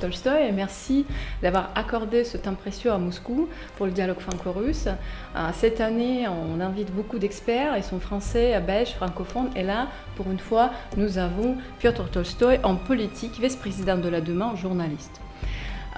Tolstoï 0.00 0.48
et 0.48 0.52
merci 0.52 1.04
d'avoir 1.42 1.70
accordé 1.74 2.24
ce 2.24 2.36
temps 2.36 2.54
précieux 2.54 2.90
à 2.90 2.98
Moscou 2.98 3.48
pour 3.76 3.86
le 3.86 3.92
dialogue 3.92 4.18
franco-russe. 4.18 4.88
Euh, 4.88 5.48
cette 5.52 5.80
année, 5.80 6.26
on 6.28 6.60
invite 6.60 6.92
beaucoup 6.92 7.18
d'experts, 7.18 7.76
ils 7.76 7.84
sont 7.84 8.00
français, 8.00 8.58
belges, 8.60 8.94
francophones 8.94 9.50
et 9.54 9.62
là, 9.62 9.88
pour 10.16 10.30
une 10.30 10.38
fois, 10.38 10.70
nous 10.96 11.18
avons 11.18 11.56
Piotr 11.78 12.10
Tolstoï 12.10 12.58
en 12.62 12.76
politique, 12.76 13.38
vice-président 13.40 13.96
de 13.96 14.08
la 14.08 14.20
Demain, 14.20 14.56
journaliste. 14.56 15.20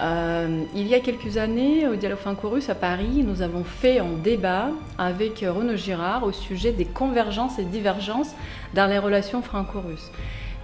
Euh, 0.01 0.65
il 0.75 0.87
y 0.89 0.95
a 0.95 1.01
quelques 1.01 1.37
années, 1.37 1.87
au 1.87 1.97
Dialogue 1.97 2.19
franco-russe 2.19 2.71
à 2.71 2.75
Paris, 2.75 3.23
nous 3.25 3.43
avons 3.43 3.63
fait 3.63 3.99
un 3.99 4.17
débat 4.23 4.71
avec 4.99 5.45
Renaud 5.47 5.77
Girard 5.77 6.25
au 6.25 6.33
sujet 6.33 6.73
des 6.73 6.87
convergences 6.87 7.59
et 7.59 7.65
divergences 7.65 8.35
dans 8.75 8.87
les 8.87 8.99
relations 8.99 9.43
franco-russes. 9.43 10.11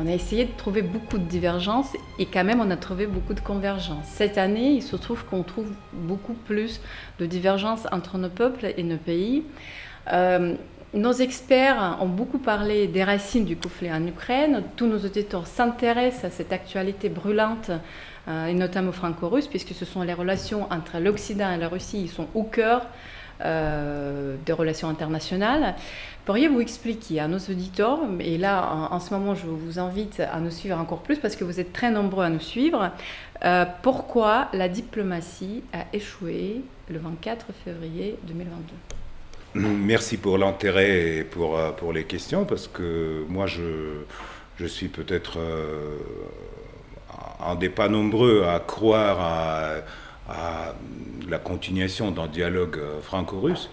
On 0.00 0.06
a 0.06 0.12
essayé 0.12 0.44
de 0.44 0.56
trouver 0.56 0.82
beaucoup 0.82 1.18
de 1.18 1.24
divergences 1.24 1.92
et 2.20 2.26
quand 2.26 2.44
même 2.44 2.60
on 2.60 2.70
a 2.70 2.76
trouvé 2.76 3.06
beaucoup 3.06 3.34
de 3.34 3.40
convergences. 3.40 4.06
Cette 4.06 4.38
année, 4.38 4.74
il 4.74 4.82
se 4.82 4.94
trouve 4.94 5.24
qu'on 5.24 5.42
trouve 5.42 5.72
beaucoup 5.92 6.34
plus 6.34 6.80
de 7.18 7.26
divergences 7.26 7.86
entre 7.90 8.16
nos 8.16 8.28
peuples 8.28 8.72
et 8.76 8.82
nos 8.84 8.96
pays. 8.96 9.42
Euh, 10.12 10.54
nos 10.94 11.12
experts 11.12 11.98
ont 12.00 12.08
beaucoup 12.08 12.38
parlé 12.38 12.86
des 12.86 13.04
racines 13.04 13.44
du 13.44 13.56
conflit 13.56 13.92
en 13.92 14.06
Ukraine. 14.06 14.62
Tous 14.76 14.86
nos 14.86 14.98
auditeurs 14.98 15.46
s'intéressent 15.46 16.24
à 16.24 16.30
cette 16.30 16.52
actualité 16.52 17.08
brûlante, 17.08 17.70
euh, 18.28 18.46
et 18.46 18.54
notamment 18.54 18.92
franco-russe, 18.92 19.48
puisque 19.48 19.74
ce 19.74 19.84
sont 19.84 20.02
les 20.02 20.14
relations 20.14 20.66
entre 20.70 20.98
l'Occident 20.98 21.50
et 21.52 21.58
la 21.58 21.68
Russie, 21.68 22.02
ils 22.02 22.08
sont 22.08 22.28
au 22.34 22.44
cœur 22.44 22.86
euh, 23.44 24.36
des 24.44 24.52
relations 24.52 24.88
internationales. 24.88 25.74
Pourriez-vous 26.24 26.60
expliquer 26.60 27.20
à 27.20 27.28
nos 27.28 27.38
auditeurs, 27.38 28.00
et 28.20 28.36
là 28.36 28.88
en, 28.90 29.00
ce 29.00 29.14
moment 29.14 29.34
je 29.34 29.46
vous 29.46 29.78
invite 29.78 30.20
à 30.20 30.40
nous 30.40 30.50
suivre 30.50 30.78
encore 30.78 31.00
plus 31.00 31.18
parce 31.18 31.36
que 31.36 31.44
vous 31.44 31.58
êtes 31.58 31.72
très 31.72 31.90
nombreux 31.90 32.24
à 32.24 32.30
nous 32.30 32.40
suivre, 32.40 32.90
euh, 33.44 33.64
pourquoi 33.82 34.48
la 34.52 34.68
diplomatie 34.68 35.62
a 35.72 35.84
échoué 35.94 36.62
le 36.90 36.98
24 36.98 37.46
février 37.64 38.18
2022 38.24 39.60
Merci 39.60 40.18
pour 40.18 40.36
l'intérêt 40.36 41.18
et 41.18 41.24
pour, 41.24 41.56
euh, 41.56 41.70
pour 41.70 41.92
les 41.92 42.04
questions 42.04 42.44
parce 42.44 42.68
que 42.68 43.24
moi 43.28 43.46
je, 43.46 44.02
je 44.58 44.66
suis 44.66 44.88
peut-être 44.88 45.38
un 47.40 47.54
des 47.54 47.68
pas 47.68 47.88
nombreux 47.88 48.44
à 48.44 48.60
croire 48.60 49.20
à 49.20 49.70
à 50.28 50.74
la 51.28 51.38
continuation 51.38 52.10
d'un 52.10 52.26
dialogue 52.26 52.78
euh, 52.78 53.00
franco-russe. 53.00 53.70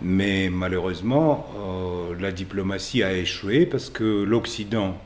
Mais 0.00 0.48
malheureusement, 0.50 1.46
euh, 1.56 2.14
la 2.20 2.32
diplomatie 2.32 3.02
a 3.02 3.12
échoué 3.12 3.66
parce 3.66 3.88
que 3.88 4.24
l'Occident, 4.24 4.96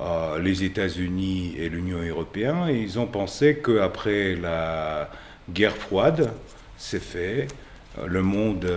euh, 0.00 0.38
les 0.38 0.62
États-Unis 0.62 1.54
et 1.58 1.68
l'Union 1.68 1.98
européenne, 1.98 2.68
ils 2.68 2.98
ont 2.98 3.06
pensé 3.06 3.58
qu'après 3.58 4.36
la 4.36 5.10
guerre 5.50 5.76
froide, 5.76 6.32
c'est 6.76 7.02
fait, 7.02 7.48
le 8.06 8.22
monde 8.22 8.70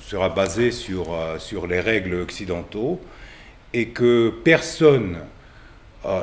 sera 0.00 0.30
basé 0.30 0.70
sur, 0.70 1.08
sur 1.38 1.66
les 1.66 1.80
règles 1.80 2.14
occidentaux 2.14 2.98
et 3.74 3.88
que 3.88 4.32
personne, 4.42 5.18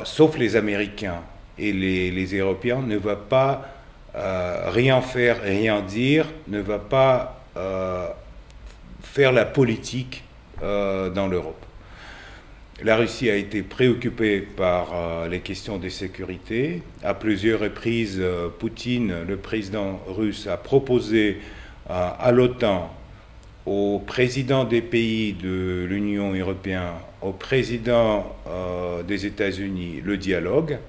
sauf 0.06 0.38
les 0.40 0.56
Américains 0.56 1.22
et 1.60 1.72
les, 1.72 2.10
les 2.10 2.40
Européens, 2.40 2.82
ne 2.82 2.98
va 2.98 3.16
pas 3.16 3.81
euh, 4.14 4.70
rien 4.70 5.02
faire, 5.02 5.42
rien 5.42 5.82
dire 5.82 6.26
ne 6.50 6.60
va 6.60 6.80
pas 6.80 7.42
euh, 7.56 8.08
faire 9.02 9.32
la 9.32 9.46
politique 9.46 10.24
euh, 10.62 11.10
dans 11.10 11.28
l'Europe. 11.28 11.66
La 12.84 12.98
Russie 12.98 13.30
a 13.30 13.36
été 13.36 13.62
préoccupée 13.62 14.42
par 14.42 15.28
les 15.30 15.42
questions 15.42 15.78
de 15.78 15.88
sécurité. 15.88 16.82
À 17.04 17.14
plusieurs 17.14 17.60
reprises, 17.60 18.20
Poutine, 18.58 19.18
le 19.28 19.38
président 19.38 20.02
russe, 20.08 20.48
a 20.48 20.58
proposé 20.58 21.38
à 21.88 22.32
l'OTAN, 22.32 22.92
aux 23.68 24.00
présidents 24.00 24.64
des 24.64 24.82
pays 24.82 25.34
de 25.34 25.86
l'Union 25.88 26.34
européenne, 26.34 26.94
aux 27.22 27.34
présidents 27.34 28.36
des 29.08 29.28
États-Unis, 29.28 30.02
le 30.04 30.18
dialogue 30.18 30.80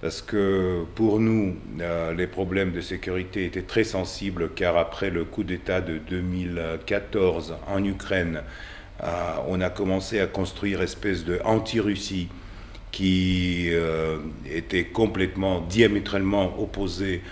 parce 0.00 0.22
que 0.22 0.84
pour 0.94 1.20
nous, 1.20 1.56
euh, 1.80 2.14
les 2.14 2.26
problèmes 2.26 2.72
de 2.72 2.80
sécurité 2.80 3.44
étaient 3.44 3.62
très 3.62 3.84
sensibles, 3.84 4.50
car 4.54 4.76
après 4.78 5.10
le 5.10 5.24
coup 5.24 5.44
d'État 5.44 5.80
de 5.80 5.98
2014 5.98 7.56
en 7.66 7.84
Ukraine, 7.84 8.42
euh, 9.02 9.06
on 9.48 9.60
a 9.60 9.68
commencé 9.68 10.18
à 10.20 10.26
construire 10.26 10.80
espèce 10.80 11.24
de 11.24 11.40
anti-Russie 11.44 12.28
qui 12.92 13.68
euh, 13.70 14.18
était 14.50 14.84
complètement, 14.84 15.60
diamétralement 15.60 16.58
opposé 16.58 17.22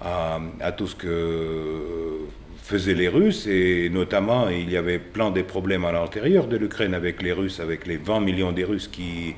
à, 0.00 0.38
à, 0.60 0.70
tout 0.72 0.86
ce 0.86 0.94
que 0.94 2.18
faisaient 2.62 2.94
les 2.94 3.08
Russes, 3.08 3.46
et 3.46 3.88
notamment 3.88 4.48
il 4.50 4.70
y 4.70 4.76
avait 4.76 4.98
plein 4.98 5.30
de 5.30 5.40
problèmes 5.42 5.86
à 5.86 5.92
l'intérieur 5.92 6.46
de 6.46 6.58
l'Ukraine 6.58 6.92
avec 6.92 7.22
les 7.22 7.32
Russes, 7.32 7.58
avec 7.58 7.86
les 7.86 7.96
20 7.96 8.20
millions 8.20 8.52
des 8.52 8.64
Russes 8.64 8.86
qui 8.86 9.34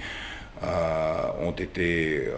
ont 0.63 1.53
été 1.53 2.27
euh, 2.27 2.37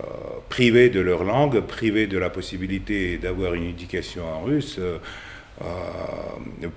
privés 0.49 0.91
de 0.91 1.00
leur 1.00 1.25
langue, 1.25 1.60
privés 1.60 2.06
de 2.06 2.19
la 2.19 2.31
possibilité 2.31 3.19
d'avoir 3.19 3.55
une 3.55 3.65
éducation 3.65 4.22
en 4.25 4.43
russe, 4.43 4.78
euh, 4.78 4.99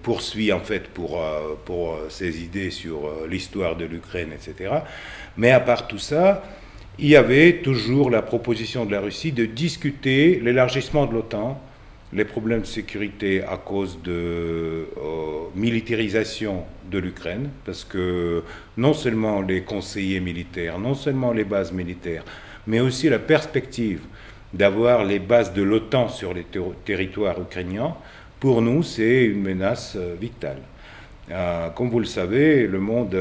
poursuit 0.04 0.52
en 0.52 0.60
fait 0.60 0.88
pour, 0.90 1.24
pour 1.66 1.98
ses 2.10 2.44
idées 2.44 2.70
sur 2.70 3.10
l'histoire 3.28 3.76
de 3.76 3.86
l'Ukraine, 3.86 4.30
etc. 4.32 4.76
Mais 5.38 5.52
à 5.52 5.60
part 5.60 5.88
tout 5.88 5.98
ça, 5.98 6.44
il 7.00 7.08
y 7.08 7.16
avait 7.16 7.62
toujours 7.64 8.10
la 8.10 8.22
proposition 8.22 8.86
de 8.86 8.92
la 8.92 9.02
Russie 9.02 9.32
de 9.32 9.46
discuter 9.46 10.40
l'élargissement 10.44 11.06
de 11.06 11.14
l'OTAN 11.14 11.60
les 12.14 12.26
problèmes 12.26 12.62
de 12.62 12.66
sécurité 12.66 13.44
à 13.44 13.58
cause 13.58 14.00
de 14.04 14.12
euh, 14.12 14.86
militarisation 15.56 16.64
de 16.90 17.00
l'Ukraine, 17.00 17.50
parce 17.66 17.84
que 17.84 18.44
non 18.78 18.94
seulement 18.94 19.42
les 19.42 19.62
conseillers 19.62 20.20
militaires, 20.20 20.78
non 20.78 20.94
seulement 20.94 21.32
les 21.34 21.44
bases 21.44 21.72
militaires, 21.72 22.24
mais 22.68 22.80
aussi 22.80 23.10
la 23.10 23.20
perspective 23.20 24.02
d'avoir 24.54 25.04
les 25.04 25.20
bases 25.20 25.54
de 25.54 25.64
l'OTAN 25.64 26.08
sur 26.08 26.34
les 26.34 26.46
territoires 26.86 27.42
ukrainiens, 27.42 27.96
pour 28.40 28.62
nous, 28.62 28.84
c'est 28.84 29.26
une 29.26 29.42
menace 29.42 29.96
euh, 29.96 30.16
vitale. 30.20 30.60
Euh, 31.32 31.70
comme 31.70 31.90
vous 31.90 32.00
le 32.00 32.06
savez, 32.06 32.68
le 32.68 32.80
monde, 32.80 33.18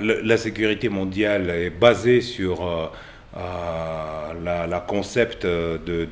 la 0.00 0.36
sécurité 0.36 0.90
mondiale 0.90 1.48
est 1.48 1.70
basée 1.70 2.20
sur 2.20 2.92
la, 3.34 4.84
concept 4.86 5.46
de 5.46 6.06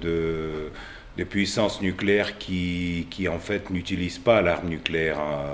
des 1.16 1.24
puissances 1.24 1.80
nucléaires 1.80 2.38
qui, 2.38 3.06
qui 3.10 3.28
en 3.28 3.38
fait 3.38 3.70
n'utilisent 3.70 4.18
pas 4.18 4.42
l'arme 4.42 4.68
nucléaire, 4.68 5.18
hein, 5.20 5.44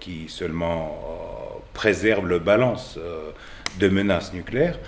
qui 0.00 0.24
seulement 0.28 0.98
euh, 1.04 1.58
préservent 1.72 2.26
le 2.26 2.40
balance 2.40 2.98
euh, 2.98 3.30
de 3.78 3.88
menaces 3.88 4.32
nucléaires. 4.32 4.78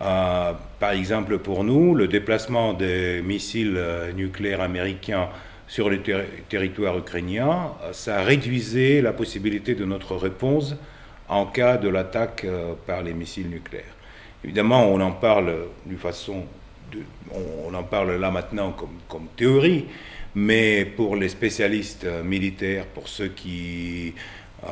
Euh, 0.00 0.52
par 0.78 0.90
exemple, 0.90 1.38
pour 1.38 1.64
nous, 1.64 1.94
le 1.94 2.06
déplacement 2.06 2.74
des 2.74 3.22
missiles 3.22 3.80
nucléaires 4.14 4.60
américains 4.60 5.28
sur 5.68 5.90
le 5.90 6.00
territoire 6.48 6.96
ukrainien, 6.96 7.72
ça 7.90 8.22
réduisait 8.22 9.00
la 9.00 9.12
possibilité 9.12 9.74
de 9.74 9.84
notre 9.84 10.14
réponse 10.14 10.76
en 11.28 11.46
cas 11.46 11.76
de 11.76 11.88
l'attaque 11.88 12.46
par 12.86 13.02
les 13.02 13.14
missiles 13.14 13.48
nucléaires. 13.48 13.96
Évidemment, 14.44 14.84
on 14.84 15.00
en 15.00 15.10
parle 15.10 15.52
d'une 15.86 15.98
façon 15.98 16.44
on, 17.32 17.74
en 17.74 17.82
parle 17.82 18.16
là 18.16 18.30
maintenant 18.30 18.74
comme, 19.08 19.26
théorie, 19.36 19.86
mais 20.34 20.84
pour 20.84 21.16
les 21.16 21.28
spécialistes 21.28 22.04
euh, 22.04 22.22
militaires, 22.22 22.86
pour 22.86 23.08
ceux 23.08 23.28
qui 23.28 24.14
euh, 24.64 24.66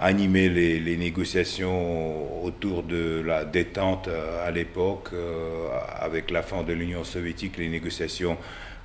animaient 0.00 0.48
les, 0.48 0.96
négociations 0.96 2.44
autour 2.44 2.82
de 2.82 3.22
la 3.26 3.44
détente 3.44 4.08
euh, 4.08 4.46
à 4.46 4.50
l'époque, 4.50 5.10
avec 6.00 6.30
la 6.30 6.42
fin 6.42 6.62
de 6.62 6.72
l'Union 6.72 7.04
soviétique, 7.04 7.58
les 7.58 7.68
négociations 7.68 8.36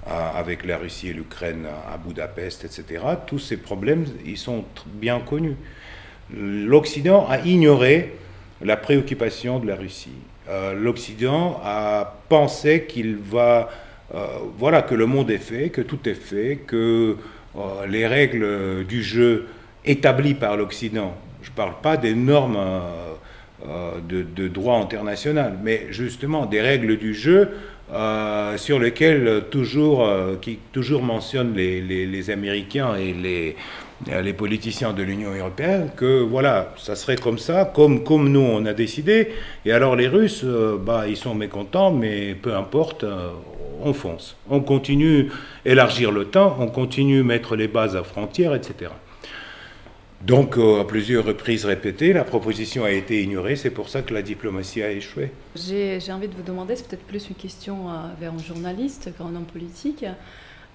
avec 0.05 0.65
la 0.65 0.77
Russie 0.77 1.09
et 1.09 1.13
l'Ukraine 1.13 1.67
à 1.93 1.97
Budapest, 1.97 2.63
etc. 2.63 3.03
Tous 3.27 3.37
ces 3.37 3.57
problèmes, 3.57 4.05
ils 4.25 4.37
sont 4.37 4.63
bien 4.85 5.19
connus. 5.19 5.57
L'Occident 6.33 7.27
a 7.27 7.39
ignoré 7.39 8.13
la 8.61 8.77
préoccupation 8.77 9.59
de 9.59 9.67
la 9.67 9.75
Russie. 9.75 10.15
Euh, 10.49 10.73
l'Occident 10.73 11.61
a 11.63 12.15
pensé 12.27 12.85
qu'il 12.87 13.17
va, 13.17 13.69
euh, 14.15 14.25
voilà, 14.57 14.81
que 14.81 14.95
le 14.95 15.05
monde 15.05 15.29
est 15.29 15.37
fait, 15.37 15.69
que 15.69 15.81
tout 15.81 16.09
est 16.09 16.15
fait, 16.15 16.59
que 16.65 17.17
euh, 17.55 17.59
les 17.87 18.07
règles 18.07 18.83
du 18.87 19.03
jeu 19.03 19.47
établies 19.85 20.33
par 20.33 20.57
l'Occident, 20.57 21.13
je 21.43 21.51
ne 21.51 21.55
parle 21.55 21.73
pas 21.83 21.97
des 21.97 22.15
normes 22.15 22.57
de, 24.07 24.47
droit 24.47 24.77
international, 24.77 25.57
mais 25.63 25.87
justement 25.89 26.45
des 26.45 26.61
règles 26.61 26.97
du 26.97 27.13
jeu 27.13 27.49
sur 28.57 28.79
lequel 28.79 29.43
toujours, 29.49 30.07
qui 30.41 30.59
toujours 30.71 31.01
mentionne 31.01 31.53
les, 31.55 31.81
les, 31.81 32.29
Américains 32.29 32.95
et 32.95 33.13
les, 33.13 33.55
les 34.07 34.33
politiciens 34.33 34.93
de 34.93 35.03
l'Union 35.03 35.31
européenne 35.33 35.91
que 35.95 36.21
voilà, 36.21 36.73
ça 36.77 36.95
serait 36.95 37.17
comme 37.17 37.37
ça, 37.37 37.65
comme, 37.65 38.03
comme 38.03 38.29
nous 38.29 38.39
on 38.39 38.65
a 38.65 38.73
décidé. 38.73 39.29
Et 39.65 39.71
alors 39.71 39.95
les 39.95 40.07
Russes, 40.07 40.45
bah, 40.45 41.05
ils 41.07 41.17
sont 41.17 41.35
mécontents, 41.35 41.91
mais 41.91 42.33
peu 42.35 42.55
importe, 42.55 43.05
on 43.81 43.93
fonce. 43.93 44.35
On 44.49 44.61
continue 44.61 45.31
élargir 45.65 46.11
le 46.11 46.25
temps, 46.25 46.57
on 46.59 46.67
continue 46.67 47.23
mettre 47.23 47.55
les 47.55 47.67
bases 47.67 47.95
à 47.95 48.03
frontières, 48.03 48.55
etc. 48.55 48.91
Donc, 50.21 50.57
euh, 50.57 50.81
à 50.81 50.85
plusieurs 50.85 51.23
reprises 51.23 51.63
répétées, 51.63 52.11
la 52.11 52.25
proposition 52.25 52.83
a 52.83 52.91
été 52.91 53.23
ignorée. 53.23 53.55
C'est 53.55 53.69
pour 53.69 53.87
ça 53.87 54.01
que 54.01 54.13
la 54.13 54.21
diplomatie 54.21 54.83
a 54.83 54.91
échoué. 54.91 55.31
J'ai 55.55 56.11
envie 56.11 56.27
de 56.27 56.35
vous 56.35 56.43
demander, 56.43 56.75
c'est 56.75 56.87
peut-être 56.87 57.05
plus 57.05 57.29
une 57.29 57.35
question 57.35 57.89
euh, 57.89 57.93
vers 58.19 58.33
un 58.33 58.43
journaliste 58.43 59.11
qu'un 59.17 59.27
homme 59.27 59.45
politique. 59.45 60.05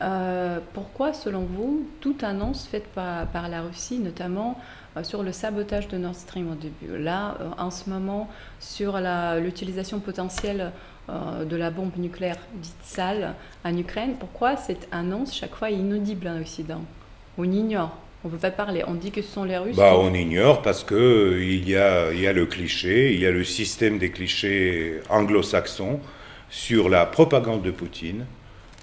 Euh, 0.02 0.58
pourquoi, 0.72 1.12
selon 1.12 1.42
vous, 1.42 1.86
toute 2.00 2.24
annonce 2.24 2.66
faite 2.66 2.86
par, 2.94 3.48
la 3.48 3.62
Russie, 3.62 3.98
notamment 3.98 4.58
sur 5.02 5.22
le 5.22 5.32
sabotage 5.32 5.88
de 5.88 5.98
Nord 5.98 6.14
Stream 6.14 6.50
au 6.50 6.54
début, 6.54 6.98
là, 6.98 7.36
en 7.58 7.70
ce 7.70 7.90
moment, 7.90 8.28
sur 8.60 8.98
l'utilisation 9.40 10.00
potentielle 10.00 10.70
de 11.08 11.56
la 11.56 11.70
bombe 11.70 11.96
nucléaire 11.96 12.38
dite 12.54 12.74
sale 12.82 13.34
en 13.64 13.76
Ukraine, 13.76 14.14
pourquoi 14.18 14.56
cette 14.56 14.88
annonce, 14.92 15.34
chaque 15.34 15.54
fois, 15.54 15.70
est 15.70 15.74
inaudible 15.74 16.28
en 16.28 16.40
Occident? 16.40 16.82
On 17.38 17.44
ignore 17.44 17.96
on 18.24 18.28
ne 18.28 18.32
veut 18.32 18.38
pas 18.38 18.50
parler. 18.50 18.82
On 18.86 18.94
dit 18.94 19.10
que 19.10 19.20
ce 19.20 19.30
sont 19.30 19.44
les 19.44 19.58
Russes. 19.58 19.76
Bah, 19.76 19.94
on 19.98 20.12
ignore 20.14 20.62
parce 20.62 20.82
que 20.82 20.94
euh, 20.94 21.44
il 21.44 21.68
y, 21.68 21.76
a, 21.76 22.10
il 22.12 22.20
y 22.20 22.26
a 22.26 22.32
le 22.32 22.46
cliché, 22.46 23.12
il 23.12 23.20
y 23.20 23.26
a 23.26 23.30
le 23.30 23.44
système 23.44 23.98
des 23.98 24.10
clichés 24.10 25.00
anglo-saxons 25.10 26.00
sur 26.48 26.88
la 26.88 27.04
propagande 27.04 27.62
de 27.62 27.70
Poutine. 27.70 28.24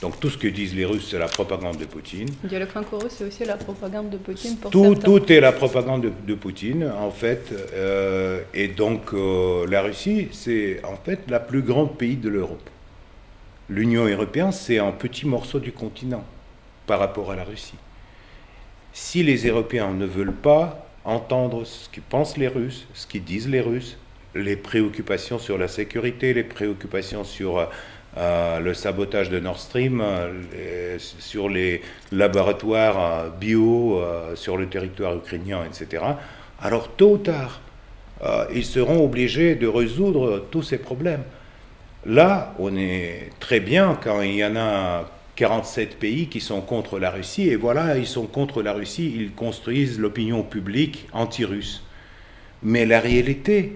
Donc 0.02 0.20
tout 0.20 0.30
ce 0.30 0.38
que 0.38 0.48
disent 0.48 0.76
les 0.76 0.86
Russes, 0.86 1.10
c'est 1.12 1.20
la 1.20 1.28
propagande 1.28 1.78
de 1.78 1.86
Poutine. 1.86 2.28
Le 2.44 2.50
dialogue 2.50 2.70
franco-russe, 2.70 3.14
c'est 3.18 3.26
aussi 3.26 3.46
la 3.46 3.58
propagande 3.58 4.10
de 4.10 4.18
Poutine 4.18 4.58
pour 4.58 4.72
tout, 4.72 4.96
tout 4.96 5.32
est 5.32 5.40
la 5.40 5.52
propagande 5.52 6.12
de, 6.26 6.34
Poutine, 6.34 6.92
en 7.00 7.12
fait. 7.12 7.54
Euh, 7.74 8.42
et 8.54 8.68
donc 8.68 9.14
euh, 9.14 9.68
la 9.70 9.84
Russie, 9.84 10.30
c'est 10.32 10.84
en 10.84 10.96
fait 10.96 11.20
la 11.30 11.40
plus 11.40 11.62
grande 11.62 11.98
pays 11.98 12.16
de 12.18 12.30
l'Europe. 12.30 12.68
L'Union 13.70 14.06
européenne, 14.06 14.52
c'est 14.52 14.80
un 14.80 14.92
petit 14.92 15.28
morceau 15.28 15.60
du 15.60 15.72
continent 15.72 16.24
par 16.88 17.00
rapport 17.00 17.32
à 17.32 17.36
la 17.36 17.44
Russie 17.44 17.78
si 18.94 19.24
les 19.24 19.48
Européens 19.48 19.94
ne 19.94 20.06
veulent 20.06 20.34
pas 20.34 20.86
entendre 21.06 21.66
ce 21.66 21.90
que 21.90 22.02
pensent 22.02 22.38
les 22.38 22.48
Russes, 22.48 22.88
ce 22.94 23.08
qu'ils 23.08 23.24
disent 23.24 23.50
les 23.50 23.62
Russes, 23.62 23.98
les 24.36 24.56
préoccupations 24.56 25.40
sur 25.40 25.58
la 25.58 25.68
sécurité, 25.68 26.34
les 26.34 26.44
préoccupations 26.44 27.24
sur 27.24 27.70
euh, 28.18 28.60
le 28.60 28.74
sabotage 28.74 29.30
de 29.30 29.40
Nord 29.40 29.60
Stream, 29.60 30.02
euh, 30.02 30.98
sur 31.00 31.48
les 31.48 31.82
laboratoires 32.12 33.00
euh, 33.00 33.30
bio 33.30 34.02
sur 34.36 34.58
le 34.58 34.68
territoire 34.68 35.16
ukrainien, 35.16 35.62
etc., 35.66 36.04
alors 36.62 36.90
tôt 36.90 37.14
ou 37.14 37.18
tard, 37.18 37.62
ils 38.54 38.66
seront 38.66 39.04
obligés 39.04 39.56
de 39.56 39.66
résoudre 39.66 40.46
tous 40.52 40.62
ces 40.62 40.78
problèmes. 40.78 41.24
Là, 42.06 42.54
on 42.60 42.78
est 42.78 43.32
très 43.40 43.60
bien 43.60 43.98
quand 44.04 44.22
il 44.22 44.36
y 44.36 44.46
en 44.46 44.56
a 44.56 45.10
47 45.38 45.98
pays 45.98 46.28
qui 46.28 46.40
sont 46.40 46.62
contre 46.62 47.00
la 47.00 47.10
Russie, 47.10 47.50
et 47.50 47.56
voilà, 47.56 47.98
ils 47.98 48.06
sont 48.06 48.28
contre 48.28 48.62
la 48.62 48.74
Russie, 48.74 49.12
ils 49.16 49.32
construisent 49.32 50.00
l'opinion 50.00 50.44
publique 50.44 51.08
anti-russe. 51.14 51.84
Mais 52.62 52.86
la 52.86 53.00
réalité, 53.00 53.74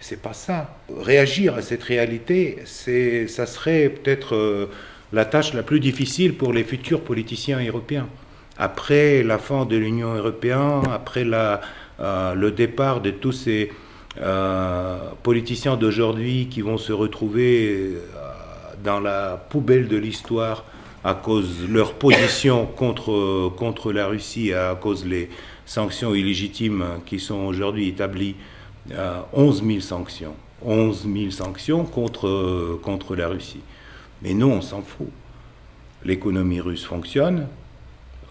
c'est 0.00 0.22
pas 0.22 0.32
ça. 0.32 0.76
Réagir 0.96 1.54
à 1.54 1.62
cette 1.62 1.82
réalité, 1.82 2.58
c'est, 2.64 3.26
ça 3.26 3.46
serait 3.46 3.88
peut-être 3.88 4.34
euh, 4.34 4.66
la 5.12 5.24
tâche 5.24 5.54
la 5.54 5.62
plus 5.62 5.80
difficile 5.80 6.34
pour 6.34 6.52
les 6.52 6.64
futurs 6.64 7.00
politiciens 7.00 7.64
européens. 7.64 8.08
Après 8.56 9.22
la 9.22 9.38
fin 9.38 9.64
de 9.64 9.76
l'Union 9.76 10.14
européenne, 10.14 10.82
après 10.92 11.24
euh, 11.32 12.34
le 12.34 12.50
départ 12.50 13.00
de 13.00 13.10
tous 13.10 13.32
ces 13.32 13.72
euh, 14.20 14.98
politiciens 15.22 15.76
d'aujourd'hui 15.76 16.48
qui 16.50 16.60
vont 16.60 16.78
se 16.78 16.92
retrouver 16.92 17.94
dans 18.82 19.00
la 19.00 19.36
poubelle 19.36 19.88
de 19.88 19.96
l'histoire 19.96 20.64
à 21.04 21.14
cause 21.14 21.68
de 21.68 21.72
leur 21.72 21.94
position 21.94 22.66
contre, 22.66 23.50
contre 23.56 23.92
la 23.92 24.06
Russie, 24.08 24.52
à 24.52 24.74
cause 24.74 25.04
des 25.04 25.28
sanctions 25.64 26.14
illégitimes 26.14 26.84
qui 27.06 27.20
sont 27.20 27.44
aujourd'hui 27.44 27.88
établies, 27.88 28.34
11 29.32 29.64
000 29.64 29.80
sanctions. 29.80 30.34
11 30.64 31.06
000 31.12 31.30
sanctions 31.30 31.84
contre, 31.84 32.78
contre 32.82 33.14
la 33.14 33.28
Russie. 33.28 33.60
Mais 34.22 34.34
non, 34.34 34.54
on 34.54 34.60
s'en 34.60 34.82
fout. 34.82 35.08
L'économie 36.04 36.60
russe 36.60 36.84
fonctionne. 36.84 37.46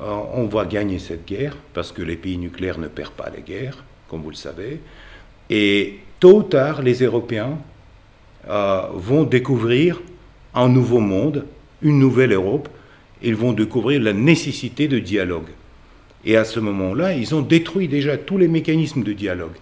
Euh, 0.01 0.19
on 0.33 0.45
va 0.45 0.65
gagner 0.65 0.99
cette 0.99 1.25
guerre 1.25 1.57
parce 1.73 1.91
que 1.91 2.01
les 2.01 2.15
pays 2.15 2.37
nucléaires 2.37 2.79
ne 2.79 2.87
perdent 2.87 3.13
pas 3.13 3.29
les 3.35 3.41
guerres, 3.41 3.83
comme 4.09 4.21
vous 4.21 4.29
le 4.29 4.35
savez. 4.35 4.79
Et 5.49 5.99
tôt 6.19 6.39
ou 6.39 6.43
tard, 6.43 6.81
les 6.81 7.03
Européens 7.03 7.57
euh, 8.49 8.81
vont 8.93 9.23
découvrir 9.23 10.01
un 10.53 10.69
nouveau 10.69 10.99
monde 10.99 11.45
une 11.81 11.99
nouvelle 11.99 12.33
Europe, 12.33 12.69
ils 13.21 13.35
vont 13.35 13.53
découvrir 13.53 14.01
la 14.01 14.13
nécessité 14.13 14.87
de 14.87 14.99
dialogue. 14.99 15.49
Et 16.25 16.35
à 16.35 16.43
ce 16.43 16.59
moment-là, 16.59 17.13
ils 17.13 17.35
ont 17.35 17.41
détruit 17.41 17.87
déjà 17.87 18.17
tous 18.17 18.37
les 18.37 18.47
mécanismes 18.47 19.03
de 19.03 19.13
dialogue. 19.13 19.55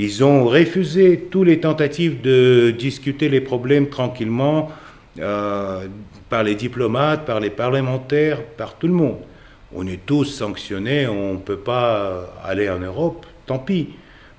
Ils 0.00 0.22
ont 0.22 0.44
refusé 0.44 1.26
toutes 1.28 1.48
les 1.48 1.58
tentatives 1.58 2.20
de 2.20 2.70
discuter 2.70 3.28
les 3.28 3.40
problèmes 3.40 3.88
tranquillement 3.88 4.70
euh, 5.18 5.88
par 6.30 6.44
les 6.44 6.54
diplomates, 6.54 7.26
par 7.26 7.40
les 7.40 7.50
parlementaires, 7.50 8.44
par 8.44 8.76
tout 8.76 8.86
le 8.86 8.92
monde. 8.92 9.18
On 9.74 9.84
est 9.88 10.06
tous 10.06 10.24
sanctionnés, 10.24 11.08
on 11.08 11.32
ne 11.32 11.38
peut 11.38 11.58
pas 11.58 12.32
aller 12.44 12.70
en 12.70 12.78
Europe, 12.78 13.26
tant 13.44 13.58
pis. 13.58 13.88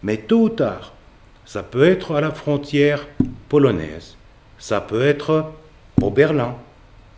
Mais 0.01 0.15
tôt 0.15 0.43
ou 0.43 0.49
tard, 0.49 0.93
ça 1.43 1.61
peut 1.61 1.83
être 1.83 2.15
à 2.15 2.21
la 2.21 2.31
frontière 2.31 3.05
polonaise, 3.49 4.15
ça 4.59 4.79
peut 4.79 5.05
être 5.05 5.51
au 6.01 6.09
Berlin, 6.09 6.55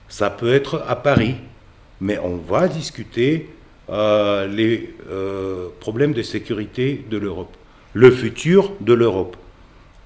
ça 0.09 0.31
peut 0.31 0.51
être 0.51 0.83
à 0.87 0.95
Paris, 0.95 1.35
mais 1.99 2.17
on 2.17 2.37
va 2.37 2.67
discuter 2.67 3.49
euh, 3.91 4.47
les 4.47 4.95
euh, 5.11 5.67
problèmes 5.79 6.13
de 6.13 6.23
sécurité 6.23 7.05
de 7.07 7.17
l'Europe, 7.17 7.55
le 7.93 8.11
futur 8.11 8.71
de 8.79 8.93
l'Europe. 8.93 9.35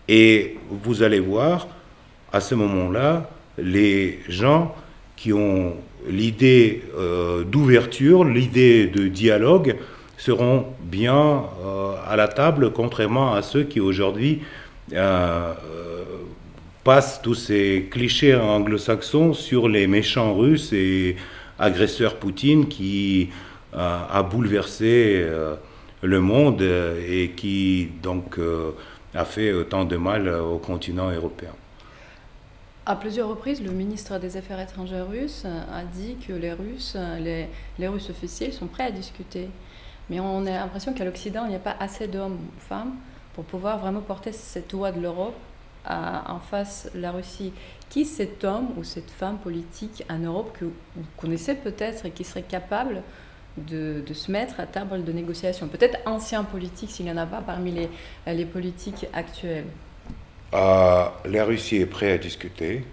Et 0.08 0.58
vous 0.70 1.04
allez 1.04 1.20
voir, 1.20 1.68
à 2.32 2.40
ce 2.40 2.56
moment-là, 2.56 3.30
les 3.58 4.20
gens 4.28 4.76
qui 5.16 5.34
ont 5.34 5.76
l'idée 6.08 6.84
euh, 6.98 7.44
d'ouverture, 7.44 8.24
l'idée 8.24 8.88
de 8.88 9.08
dialogue, 9.08 9.76
seront 10.18 10.68
bien 10.82 11.44
à 12.08 12.16
la 12.16 12.30
table, 12.30 12.72
contrairement 12.72 13.34
à 13.34 13.42
ceux 13.42 13.64
qui 13.64 13.82
aujourd'hui 13.82 14.42
passe 16.86 17.20
tous 17.24 17.34
ces 17.34 17.88
clichés 17.90 18.36
anglo-saxons 18.36 19.34
sur 19.34 19.68
les 19.68 19.88
méchants 19.88 20.36
russes 20.36 20.72
et 20.72 21.16
agresseurs 21.58 22.18
Poutine 22.18 22.68
qui 22.68 23.30
euh, 23.74 23.98
a 24.08 24.22
bouleversé 24.22 25.22
euh, 25.24 25.56
le 26.06 26.20
monde 26.20 26.62
et 26.62 27.32
qui 27.36 27.90
donc 28.02 28.38
euh, 28.38 28.72
a 29.14 29.26
fait 29.26 29.52
autant 29.54 29.86
de 29.86 29.98
mal 29.98 30.30
au 30.30 30.58
continent 30.58 31.10
européen. 31.10 31.52
À 32.86 32.96
plusieurs 32.96 33.30
reprises, 33.30 33.64
le 33.64 33.72
ministre 33.72 34.20
des 34.20 34.38
Affaires 34.38 34.60
étrangères 34.60 35.08
russe 35.10 35.46
a 35.46 35.84
dit 35.84 36.18
que 36.28 36.34
les 36.34 36.54
Russes, 36.54 36.96
les, 37.20 37.48
les 37.80 37.88
Russes 37.88 38.12
officiels 38.12 38.54
sont 38.54 38.68
prêts 38.68 38.84
à 38.84 38.92
discuter. 38.92 39.50
Mais 40.10 40.20
on 40.20 40.46
a 40.46 40.52
l'impression 40.52 40.94
qu'à 40.94 41.04
l'Occident, 41.04 41.46
il 41.46 41.50
n'y 41.50 41.56
a 41.56 41.60
pas 41.60 41.76
assez 41.80 42.08
d'hommes 42.08 42.34
ou 42.36 42.60
femmes 42.60 42.94
pour 43.34 43.44
pouvoir 43.44 43.80
vraiment 43.80 44.02
porter 44.02 44.32
cette 44.32 44.74
voix 44.74 44.92
de 44.92 45.02
l'Europe 45.02 45.36
en 45.88 46.40
face 46.40 46.90
la 46.96 47.12
Russie. 47.12 47.54
Qui 47.90 48.06
cet 48.06 48.44
homme 48.44 48.70
ou 48.78 48.84
cette 48.84 49.12
femme 49.12 49.38
politique 49.38 50.04
en 50.10 50.20
Europe 50.20 50.56
que 50.60 50.66
vous 50.66 51.06
connaissez 51.18 51.56
peut-être 51.56 52.06
et 52.06 52.12
qui 52.12 52.24
serait 52.24 52.44
capable 52.44 53.02
de, 53.58 54.04
se 54.14 54.32
mettre 54.32 54.60
à 54.60 54.66
table 54.66 55.04
de 55.04 55.12
négociation 55.12 55.68
Peut-être 55.68 55.98
ancien 56.06 56.44
politique 56.44 56.92
s'il 56.92 57.06
n'y 57.06 57.12
en 57.12 57.18
a 57.18 57.26
pas 57.26 57.42
parmi 57.42 57.72
les, 57.72 57.90
les 58.28 58.46
politiques 58.46 59.08
actuels. 59.14 59.66
Euh, 60.54 61.06
la 61.26 61.46
Russie 61.46 61.78
est 61.78 61.86
prête 61.86 62.20
à 62.20 62.24
discuter. 62.24 62.84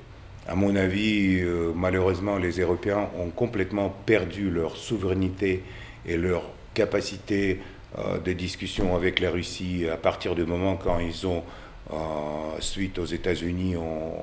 À 0.49 0.57
mon 0.57 0.75
avis, 0.75 1.41
euh, 1.41 1.73
malheureusement, 1.75 2.37
les 2.37 2.61
Européens 2.61 3.09
ont 3.19 3.31
complètement 3.31 3.91
perdu 3.91 4.51
leur 4.51 4.77
souveraineté 4.77 5.63
et 6.05 6.17
leur 6.17 6.43
capacité 6.75 7.61
euh, 7.99 8.19
de 8.19 8.33
discussion 8.33 8.97
avec 8.97 9.21
la 9.21 9.31
Russie 9.31 9.87
à 9.93 9.97
partir 9.97 10.35
du 10.35 10.45
moment 10.45 10.77
quand 10.77 10.99
ils 10.99 11.27
ont 11.27 11.43
suite 12.61 12.99
aux 12.99 13.05
États-Unis 13.05 13.77
ont, 13.77 14.15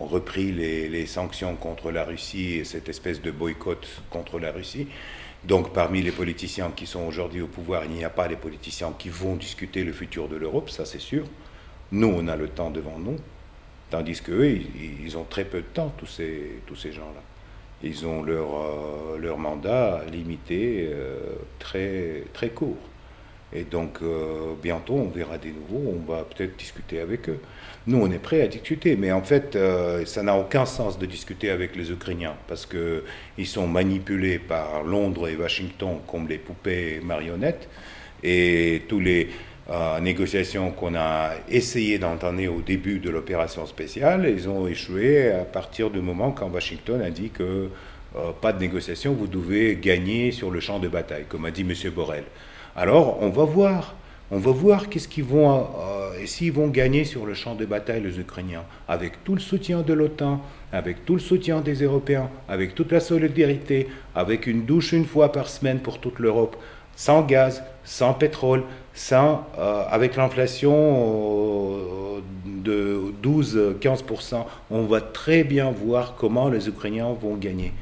repris 0.00 0.52
les, 0.52 1.06
sanctions 1.06 1.56
contre 1.56 1.90
la 1.90 2.04
Russie 2.04 2.54
et 2.54 2.64
cette 2.64 2.88
espèce 2.88 3.20
de 3.20 3.32
boycott 3.32 3.86
contre 4.10 4.38
la 4.38 4.52
Russie. 4.52 4.86
Donc 5.46 5.74
parmi 5.74 6.00
les 6.00 6.10
politiciens 6.10 6.70
qui 6.74 6.86
sont 6.86 7.02
aujourd'hui 7.02 7.42
au 7.42 7.46
pouvoir, 7.46 7.84
il 7.84 7.90
n'y 7.90 8.04
a 8.04 8.10
pas 8.10 8.28
les 8.28 8.36
politiciens 8.36 8.92
qui 8.98 9.10
vont 9.10 9.36
discuter 9.36 9.84
le 9.84 9.92
futur 9.92 10.28
de 10.28 10.36
l'Europe, 10.36 10.70
ça 10.70 10.86
c'est 10.86 11.00
sûr. 11.00 11.26
Nous, 11.92 12.08
on 12.08 12.26
a 12.28 12.36
le 12.36 12.48
temps 12.48 12.70
devant 12.70 12.98
nous. 12.98 13.16
Tandis 13.90 14.20
qu'eux, 14.22 14.48
ils, 14.48 15.04
ils, 15.04 15.18
ont 15.18 15.24
très 15.24 15.44
peu 15.44 15.58
de 15.58 15.66
temps, 15.66 15.92
tous 15.98 16.06
ces, 16.06 16.92
gens-là. 16.92 17.22
Ils 17.82 18.06
ont 18.06 18.22
leur, 18.22 18.48
euh, 18.56 19.36
mandat 19.36 20.02
limité, 20.10 20.88
euh, 20.90 21.36
très 21.58 22.48
court. 22.54 22.78
Et 23.54 23.62
donc, 23.62 23.98
euh, 24.02 24.54
bientôt, 24.62 24.94
on 24.94 25.08
verra 25.08 25.38
des 25.38 25.52
nouveaux, 25.52 25.94
on 25.96 26.10
va 26.12 26.24
peut-être 26.24 26.56
discuter 26.56 27.00
avec 27.00 27.28
eux. 27.28 27.38
Nous, 27.86 27.98
on 27.98 28.10
est 28.10 28.18
prêts 28.18 28.42
à 28.42 28.48
discuter, 28.48 28.96
mais 28.96 29.12
en 29.12 29.22
fait, 29.22 29.58
ça 30.06 30.22
n'a 30.22 30.36
aucun 30.36 30.64
sens 30.64 30.98
de 30.98 31.04
discuter 31.04 31.50
avec 31.50 31.76
les 31.76 31.90
Ukrainiens, 31.92 32.34
parce 32.48 32.66
qu'ils 32.66 33.46
sont 33.46 33.66
manipulés 33.66 34.38
par 34.38 34.82
Londres 34.84 35.28
et 35.28 35.36
Washington 35.36 35.98
comme 36.06 36.26
les 36.26 36.38
poupées 36.38 37.00
marionnettes, 37.02 37.68
et 38.22 38.82
tous 38.88 39.00
les 39.00 39.28
négociations 40.00 40.70
qu'on 40.70 40.94
a 40.94 41.32
essayé 41.50 41.98
d'entendre 41.98 42.46
au 42.46 42.62
début 42.62 43.00
de 43.00 43.10
l'opération 43.10 43.66
spéciale, 43.66 44.32
ils 44.34 44.48
ont 44.48 44.66
échoué 44.66 45.30
à 45.30 45.44
partir 45.44 45.90
du 45.90 46.00
moment 46.00 46.30
quand 46.30 46.48
Washington 46.48 47.02
a 47.02 47.10
dit 47.10 47.28
que 47.28 47.68
euh, 48.16 48.30
pas 48.40 48.52
de 48.52 48.60
négociation, 48.60 49.12
vous 49.12 49.26
devez 49.26 49.76
gagner 49.76 50.30
sur 50.30 50.50
le 50.50 50.60
champ 50.60 50.78
de 50.78 50.86
bataille, 50.86 51.24
comme 51.28 51.44
a 51.46 51.50
dit 51.50 51.62
M. 51.62 51.90
Borrell. 51.90 52.24
Alors, 52.76 53.18
on 53.20 53.30
va 53.30 53.44
voir. 53.44 53.94
On 54.30 54.38
va 54.38 54.50
voir 54.50 54.88
qu'est-ce 54.88 55.06
qu'ils 55.06 55.24
vont, 55.24 55.54
euh, 55.54 56.26
s'ils 56.26 56.50
vont 56.50 56.66
gagner 56.68 57.04
sur 57.04 57.24
le 57.24 57.34
champ 57.34 57.54
de 57.54 57.64
bataille, 57.64 58.02
les 58.02 58.18
Ukrainiens, 58.18 58.64
avec 58.88 59.22
tout 59.22 59.34
le 59.34 59.40
soutien 59.40 59.82
de 59.82 59.92
l'OTAN, 59.92 60.40
avec 60.72 61.04
tout 61.04 61.14
le 61.14 61.20
soutien 61.20 61.60
des 61.60 61.82
Européens, 61.84 62.30
avec 62.48 62.74
toute 62.74 62.90
la 62.90 63.00
solidarité, 63.00 63.86
avec 64.14 64.46
une 64.46 64.64
douche 64.64 64.92
une 64.92 65.04
fois 65.04 65.30
par 65.30 65.48
semaine 65.48 65.78
pour 65.78 66.00
toute 66.00 66.18
l'Europe, 66.18 66.56
sans 66.96 67.22
gaz, 67.22 67.62
sans 67.84 68.14
pétrole, 68.14 68.64
sans, 68.92 69.46
euh, 69.58 69.84
avec 69.88 70.16
l'inflation 70.16 70.72
euh, 70.74 72.20
de 72.44 73.12
12-15%, 73.22 74.46
on 74.70 74.82
va 74.82 75.00
très 75.00 75.44
bien 75.44 75.70
voir 75.70 76.16
comment 76.16 76.48
les 76.48 76.66
Ukrainiens 76.66 77.12
vont 77.20 77.36
gagner. 77.36 77.72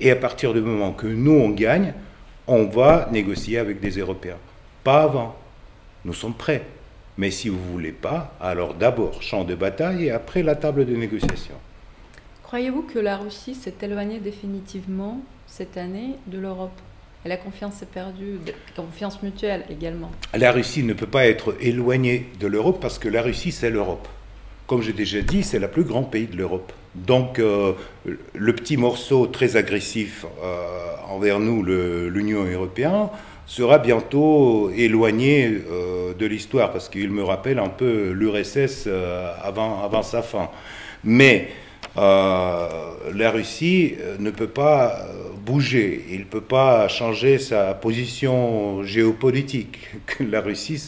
Et 0.00 0.10
à 0.10 0.16
partir 0.16 0.52
du 0.52 0.60
moment 0.60 0.92
que 0.92 1.06
nous, 1.06 1.32
on 1.32 1.50
gagne, 1.50 1.94
on 2.46 2.64
va 2.64 3.08
négocier 3.10 3.58
avec 3.58 3.80
des 3.80 3.98
Européens. 3.98 4.38
Pas 4.82 5.02
avant. 5.02 5.36
Nous 6.04 6.12
sommes 6.14 6.34
prêts. 6.34 6.62
Mais 7.16 7.30
si 7.30 7.48
vous 7.48 7.58
ne 7.58 7.72
voulez 7.72 7.92
pas, 7.92 8.34
alors 8.40 8.74
d'abord 8.74 9.22
champ 9.22 9.44
de 9.44 9.54
bataille 9.54 10.06
et 10.06 10.10
après 10.10 10.42
la 10.42 10.56
table 10.56 10.84
de 10.84 10.96
négociation. 10.96 11.54
Croyez-vous 12.42 12.82
que 12.82 12.98
la 12.98 13.16
Russie 13.16 13.54
s'est 13.54 13.74
éloignée 13.82 14.18
définitivement 14.18 15.20
cette 15.46 15.76
année 15.76 16.16
de 16.26 16.38
l'Europe? 16.38 16.78
La 17.24 17.38
confiance 17.38 17.80
est 17.80 17.90
perdue, 17.90 18.38
confiance 18.76 19.22
mutuelle 19.22 19.64
également. 19.70 20.10
La 20.34 20.52
Russie 20.52 20.82
ne 20.82 20.92
peut 20.92 21.06
pas 21.06 21.26
être 21.26 21.56
éloignée 21.60 22.28
de 22.38 22.46
l'Europe 22.46 22.78
parce 22.82 22.98
que 22.98 23.08
la 23.08 23.22
Russie, 23.22 23.50
c'est 23.50 23.70
l'Europe. 23.70 24.06
Comme 24.66 24.82
j'ai 24.82 24.92
déjà 24.92 25.22
dit, 25.22 25.42
c'est 25.42 25.58
le 25.58 25.68
plus 25.68 25.84
grand 25.84 26.02
pays 26.02 26.26
de 26.26 26.36
l'Europe. 26.36 26.72
Donc, 26.94 27.38
euh, 27.38 27.72
le 28.34 28.52
petit 28.52 28.76
morceau 28.76 29.26
très 29.26 29.56
agressif 29.56 30.26
euh, 30.42 30.94
envers 31.08 31.40
nous, 31.40 31.62
l'Union 31.62 32.44
européenne, 32.44 33.08
sera 33.46 33.78
bientôt 33.78 34.70
éloigné 34.70 35.62
euh, 35.70 36.14
de 36.14 36.26
l'histoire 36.26 36.72
parce 36.72 36.88
qu'il 36.88 37.10
me 37.10 37.22
rappelle 37.22 37.58
un 37.58 37.68
peu 37.68 38.10
l'URSS 38.12 38.88
avant, 39.42 39.82
avant 39.82 40.02
sa 40.02 40.22
fin. 40.22 40.48
Mais 41.02 41.48
la 41.96 43.30
Russie 43.30 43.94
ne 44.18 44.30
peut 44.30 44.48
pas 44.48 45.06
bouger, 45.44 46.06
il 46.10 46.20
ne 46.20 46.24
peut 46.24 46.40
pas 46.40 46.88
changer 46.88 47.38
sa 47.38 47.74
position 47.74 48.82
géopolitique. 48.82 49.78
La 50.20 50.40
Russie, 50.40 50.78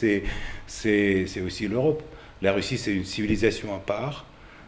c'est 0.67 1.41
aussi 1.45 1.69
l'Europe. 1.69 2.03
La 2.43 2.53
Russie, 2.53 2.79
c'est 2.79 2.93
une 2.93 3.05
civilisation 3.05 3.75
à 3.75 3.79
part. 3.79 4.25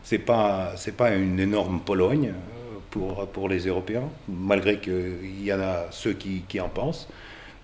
Ce 0.08 0.14
n'est 0.14 0.22
pas, 0.22 0.72
pas 0.96 1.14
une 1.14 1.38
énorme 1.38 1.80
Pologne 1.80 2.28
euh, 2.28 2.78
pour, 2.88 3.26
pour 3.28 3.46
les 3.46 3.66
Européens, 3.66 4.08
malgré 4.26 4.78
qu'il 4.78 5.44
y 5.44 5.52
en 5.52 5.60
a 5.60 5.88
ceux 5.90 6.14
qui, 6.14 6.44
qui 6.48 6.60
en 6.60 6.70
pensent. 6.70 7.10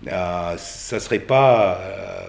Euh, 0.09 0.55
ça 0.59 1.01
serait 1.01 1.21
pas... 1.21 1.79
Euh, 1.81 2.27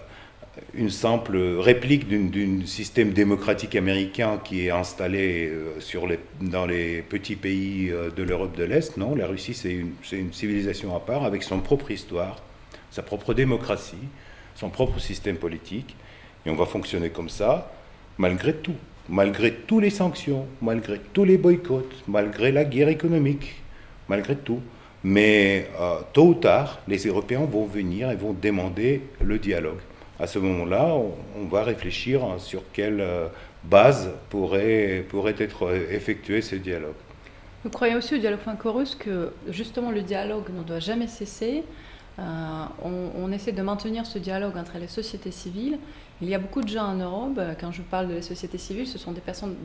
une 0.73 0.89
simple 0.89 1.35
réplique 1.59 2.07
d'un 2.07 2.65
système 2.65 3.11
démocratique 3.11 3.75
américain 3.75 4.39
qui 4.41 4.67
est 4.67 4.69
installé 4.69 5.49
euh, 5.49 5.81
sur 5.81 6.07
les, 6.07 6.17
dans 6.39 6.65
les 6.65 7.01
petits 7.01 7.35
pays 7.35 7.91
de 8.15 8.23
l'Europe 8.23 8.55
de 8.55 8.63
l'Est. 8.63 8.95
Non, 8.95 9.15
la 9.15 9.27
Russie, 9.27 9.53
c'est 9.53 9.73
une, 9.73 10.31
civilisation 10.31 10.95
à 10.95 11.01
part 11.01 11.25
avec 11.25 11.43
son 11.43 11.59
propre 11.59 11.91
histoire, 11.91 12.41
sa 12.89 13.03
propre 13.03 13.33
démocratie, 13.33 14.07
son 14.55 14.69
propre 14.69 14.97
système 14.99 15.35
politique. 15.35 15.97
Et 16.45 16.49
on 16.49 16.55
va 16.55 16.65
fonctionner 16.65 17.09
comme 17.09 17.29
ça, 17.29 17.73
malgré 18.17 18.53
tout, 18.53 18.75
malgré 19.09 19.51
toutes 19.51 19.83
les 19.83 19.89
sanctions, 19.89 20.45
malgré 20.61 20.99
tous 21.13 21.25
les 21.25 21.37
boycotts, 21.37 22.03
malgré 22.07 22.51
la 22.51 22.63
guerre 22.63 22.89
économique, 22.89 23.61
malgré 24.09 24.35
tout. 24.35 24.61
Mais 25.03 25.67
euh, 25.79 25.97
tôt 26.13 26.29
ou 26.29 26.33
tard, 26.33 26.79
les 26.87 27.05
Européens 27.05 27.45
vont 27.45 27.65
venir 27.65 28.09
et 28.09 28.15
vont 28.15 28.35
demander 28.39 29.01
le 29.21 29.37
dialogue 29.37 29.79
à 30.19 30.27
ce 30.27 30.39
moment-là, 30.39 30.95
on, 31.37 31.45
va 31.47 31.63
réfléchir 31.63 32.21
sur 32.37 32.63
quelle 32.71 33.01
euh, 33.01 33.27
base 33.63 34.09
pourrait, 34.29 35.05
pourrait 35.09 35.35
être 35.37 35.73
effectué 35.91 36.41
ce 36.41 36.55
dialogue. 36.55 36.93
Vous 37.63 37.69
croyez 37.69 37.95
aussi 37.95 38.15
au 38.15 38.17
dialogue 38.17 38.39
franco-russe 38.39 38.95
que 38.95 39.33
justement 39.49 39.91
le 39.91 40.01
dialogue 40.01 40.45
ne 40.55 40.63
doit 40.63 40.79
jamais 40.79 41.07
cesser. 41.07 41.63
Euh, 42.19 42.65
on, 42.83 43.31
essaie 43.31 43.51
de 43.51 43.61
maintenir 43.61 44.05
ce 44.05 44.19
dialogue 44.19 44.55
entre 44.57 44.77
les 44.77 44.87
sociétés 44.87 45.31
civiles. 45.31 45.77
Il 46.21 46.29
y 46.29 46.35
a 46.35 46.39
beaucoup 46.39 46.61
de 46.61 46.69
gens 46.69 46.85
en 46.85 46.95
Europe, 46.95 47.39
quand 47.59 47.71
je 47.71 47.81
parle 47.81 48.07
de 48.07 48.13
la 48.13 48.21
société 48.21 48.57
civile, 48.57 48.87
ce 48.87 48.97
sont 48.97 49.11
des 49.11 49.21
personnes 49.21 49.55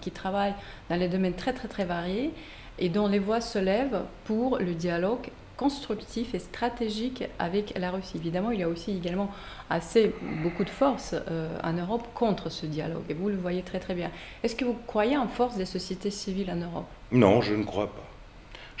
qui 0.00 0.10
travaillent 0.12 0.54
dans 0.88 0.98
des 0.98 1.08
domaines 1.08 1.34
très 1.34 1.52
très 1.52 1.66
très 1.66 1.84
variés 1.84 2.32
et 2.78 2.88
dont 2.88 3.08
les 3.08 3.18
voix 3.18 3.40
se 3.40 3.58
lèvent 3.58 4.02
pour 4.24 4.58
le 4.58 4.74
dialogue 4.74 5.30
constructif 5.60 6.34
et 6.34 6.38
stratégique 6.38 7.24
avec 7.38 7.78
la 7.78 7.90
Russie. 7.90 8.16
Évidemment, 8.16 8.50
il 8.50 8.60
y 8.60 8.62
a 8.62 8.68
aussi 8.68 8.96
également 8.96 9.28
assez 9.68 10.14
beaucoup 10.42 10.64
de 10.64 10.70
force 10.70 11.14
euh, 11.14 11.54
en 11.62 11.74
Europe 11.74 12.08
contre 12.14 12.48
ce 12.48 12.64
dialogue, 12.64 13.02
et 13.10 13.14
vous 13.14 13.28
le 13.28 13.36
voyez 13.36 13.60
très 13.60 13.78
très 13.78 13.94
bien. 13.94 14.10
Est-ce 14.42 14.56
que 14.56 14.64
vous 14.64 14.78
croyez 14.86 15.18
en 15.18 15.28
force 15.28 15.56
des 15.56 15.66
sociétés 15.66 16.10
civiles 16.10 16.50
en 16.50 16.56
Europe? 16.56 16.86
Non, 17.12 17.42
je 17.42 17.54
ne 17.54 17.64
crois 17.64 17.88
pas. 17.88 18.08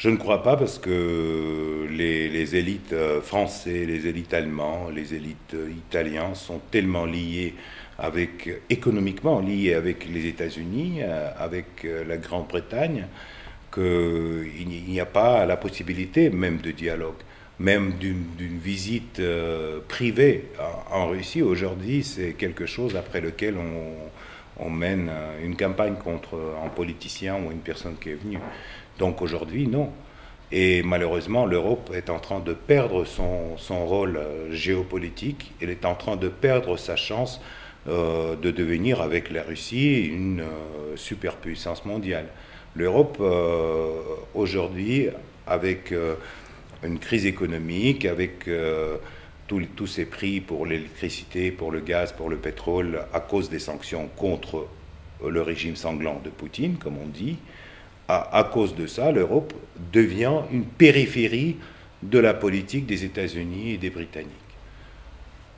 Je 0.00 0.08
ne 0.08 0.16
crois 0.16 0.42
pas 0.42 0.56
parce 0.56 0.78
que 0.78 1.86
les, 1.90 2.56
élites 2.56 2.94
euh, 2.94 3.20
français, 3.20 3.84
les 3.84 4.06
élites 4.06 4.32
allemands, 4.32 4.88
les 4.88 5.12
élites 5.12 5.52
euh, 5.52 5.68
italiens 5.70 6.34
sont 6.34 6.58
tellement 6.70 7.06
avec, 7.98 8.48
économiquement 8.70 9.40
liées 9.40 9.74
avec 9.74 10.08
les 10.08 10.24
États-Unis, 10.24 11.02
avec 11.38 11.86
la 12.08 12.16
Grande-Bretagne, 12.16 13.08
qu'il 13.74 14.68
n'y 14.88 15.00
a 15.00 15.04
pas 15.04 15.44
la 15.44 15.58
possibilité 15.58 16.30
même 16.30 16.62
de 16.62 16.70
dialogue, 16.70 17.20
même 17.58 17.92
d'une 17.98 18.58
visite 18.58 19.20
euh, 19.20 19.80
privée 19.86 20.46
en, 20.90 21.08
Russie. 21.08 21.42
Aujourd'hui, 21.42 22.04
c'est 22.04 22.32
quelque 22.32 22.64
chose 22.64 22.96
après 22.96 23.20
lequel 23.20 23.56
on, 23.58 24.70
mène 24.70 25.10
une 25.42 25.56
campagne 25.56 25.96
contre 25.96 26.38
un 26.64 26.68
politicien 26.68 27.36
ou 27.36 27.50
une 27.50 27.60
personne 27.60 27.96
qui 28.00 28.10
est 28.10 28.14
venue. 28.22 28.38
Donc 29.00 29.22
aujourd'hui, 29.22 29.66
non. 29.66 29.90
Et 30.52 30.82
malheureusement, 30.82 31.46
l'Europe 31.46 31.90
est 31.94 32.10
en 32.10 32.20
train 32.20 32.38
de 32.38 32.52
perdre 32.52 33.04
son, 33.04 33.86
rôle 33.86 34.16
euh, 34.16 34.52
géopolitique, 34.52 35.52
elle 35.60 35.70
est 35.70 35.84
en 35.84 35.94
train 35.94 36.16
de 36.16 36.28
perdre 36.28 36.76
sa 36.76 36.96
chance 36.96 37.40
euh, 37.88 38.36
de 38.36 38.50
devenir 38.50 39.00
avec 39.00 39.30
la 39.30 39.42
Russie 39.42 40.06
une 40.06 40.44
superpuissance 40.96 41.84
mondiale. 41.84 42.26
L'Europe, 42.76 43.16
euh, 43.20 44.00
aujourd'hui, 44.34 45.08
avec 45.46 45.90
euh, 45.90 46.14
une 46.84 47.00
crise 47.00 47.26
économique, 47.26 48.04
avec 48.04 48.46
euh, 48.46 48.96
tous 49.48 49.86
ces 49.88 50.04
prix 50.04 50.40
pour 50.40 50.66
l'électricité, 50.66 51.50
pour 51.50 51.72
le 51.72 51.80
gaz, 51.80 52.12
pour 52.12 52.30
le 52.30 52.36
pétrole, 52.36 53.00
à 53.12 53.18
cause 53.18 53.50
des 53.50 53.58
sanctions 53.58 54.08
contre 54.16 54.68
le 55.26 55.42
régime 55.42 55.74
sanglant 55.74 56.20
de 56.24 56.30
Poutine, 56.30 56.76
comme 56.76 56.96
on 56.96 57.08
dit, 57.08 57.38
à 58.32 58.44
cause 58.44 58.74
de 58.74 58.86
ça, 58.86 59.12
l'Europe 59.12 59.52
devient 59.92 60.40
une 60.52 60.64
périphérie 60.64 61.56
de 62.02 62.18
la 62.18 62.34
politique 62.34 62.86
des 62.86 63.04
États-Unis 63.04 63.72
et 63.72 63.76
des 63.76 63.90
Britanniques. 63.90 64.50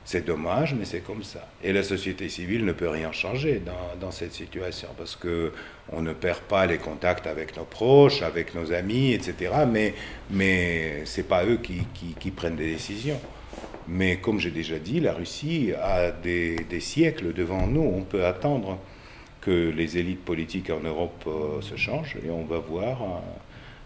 C'est 0.05 0.25
dommage, 0.25 0.75
mais 0.77 0.83
c'est 0.83 0.99
comme 0.99 1.23
ça. 1.23 1.47
Et 1.63 1.71
la 1.71 1.81
société 1.81 2.27
civile 2.27 2.65
ne 2.65 2.73
peut 2.73 2.89
rien 2.89 3.13
changer 3.13 3.61
dans, 3.99 4.11
cette 4.11 4.33
situation 4.33 4.89
parce 4.97 5.15
que 5.15 5.53
on 5.93 6.01
ne 6.01 6.11
perd 6.11 6.39
pas 6.39 6.65
les 6.65 6.77
contacts 6.77 7.25
avec 7.25 7.55
nos 7.55 7.63
proches, 7.63 8.21
avec 8.21 8.53
nos 8.53 8.73
amis, 8.73 9.13
etc. 9.13 9.51
Mais, 9.71 9.93
mais 10.29 11.05
ce 11.05 11.21
n'est 11.21 11.27
pas 11.27 11.45
eux 11.45 11.57
qui, 11.57 12.31
prennent 12.31 12.57
des 12.57 12.71
décisions. 12.73 13.19
Mais 13.87 14.17
comme 14.17 14.39
j'ai 14.41 14.51
déjà 14.51 14.77
dit, 14.77 14.99
la 14.99 15.13
Russie 15.13 15.71
a 15.81 16.11
des, 16.11 16.65
siècles 16.81 17.33
devant 17.33 17.65
nous. 17.65 17.81
On 17.81 18.01
peut 18.01 18.25
attendre 18.25 18.79
que 19.43 19.69
les 19.69 19.97
élites 19.97 20.23
politiques 20.23 20.69
en 20.69 20.79
Europe 20.79 21.23
euh, 21.27 21.61
se 21.61 21.75
changent 21.75 22.17
et 22.25 22.29
on 22.29 22.45
va 22.45 22.59
voir 22.59 23.01
euh, 23.01 23.05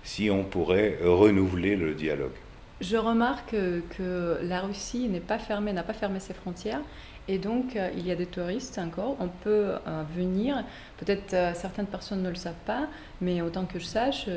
si 0.03 0.29
on 0.29 0.43
pourrait 0.43 0.99
renouveler 1.03 1.75
le 1.75 1.93
dialogue. 1.93 2.37
Je 2.79 2.95
remarque 2.95 3.55
que 3.97 4.37
la 4.43 4.61
Russie 4.61 5.09
n'est 5.09 5.19
pas 5.19 5.39
fermée, 5.39 5.73
n'a 5.73 5.81
pas 5.81 5.93
fermé 5.93 6.19
ses 6.19 6.35
frontières 6.35 6.81
Et 7.29 7.37
donc, 7.37 7.75
euh, 7.75 7.89
il 7.97 8.07
y 8.07 8.11
a 8.11 8.15
des 8.15 8.25
touristes 8.25 8.77
encore. 8.77 9.17
On 9.19 9.27
peut 9.27 9.71
euh, 9.87 10.03
venir. 10.15 10.63
Peut-être 10.97 11.33
euh, 11.33 11.51
certaines 11.53 11.85
personnes 11.85 12.23
ne 12.23 12.29
le 12.29 12.35
savent 12.35 12.53
pas, 12.65 12.87
mais 13.19 13.41
autant 13.41 13.65
que 13.65 13.79
je 13.79 13.85
sache, 13.85 14.27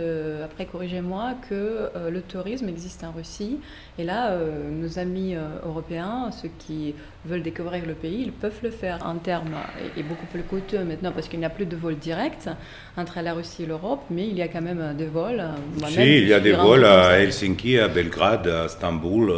après 0.45 0.67
corrigez-moi, 0.67 1.35
que 1.49 1.91
le 2.09 2.21
tourisme 2.23 2.69
existe 2.69 3.05
en 3.05 3.13
Russie. 3.13 3.59
Et 3.99 4.05
là, 4.05 4.37
nos 4.71 4.99
amis 4.99 5.35
européens, 5.65 6.31
ceux 6.31 6.51
qui 6.59 6.95
veulent 7.27 7.43
découvrir 7.43 7.85
le 7.87 7.95
pays, 7.95 8.23
ils 8.23 8.33
peuvent 8.33 8.61
le 8.63 8.71
faire. 8.71 8.99
En 9.05 9.17
termes, 9.17 9.55
et 9.97 10.03
beaucoup 10.03 10.27
plus 10.27 10.43
coûteux 10.43 10.85
maintenant 10.85 11.13
parce 11.13 11.29
qu'il 11.29 11.39
n'y 11.39 11.45
a 11.45 11.51
plus 11.51 11.67
de 11.67 11.77
vols 11.77 11.99
directs 11.99 12.49
entre 12.97 13.21
la 13.21 13.35
Russie 13.35 13.65
et 13.65 13.67
l'Europe, 13.67 14.03
mais 14.11 14.27
il 14.27 14.37
y 14.37 14.43
a 14.43 14.49
quand 14.49 14.63
même 14.63 14.95
des 14.97 15.07
vols. 15.07 15.43
Si, 15.89 16.19
il 16.19 16.29
y 16.29 16.33
a 16.33 16.41
des 16.41 16.53
vols 16.53 16.87
à 16.87 17.19
Helsinki, 17.21 17.79
à 17.79 17.89
Belgrade, 17.89 18.49
à 18.49 18.67
Istanbul. 18.67 19.31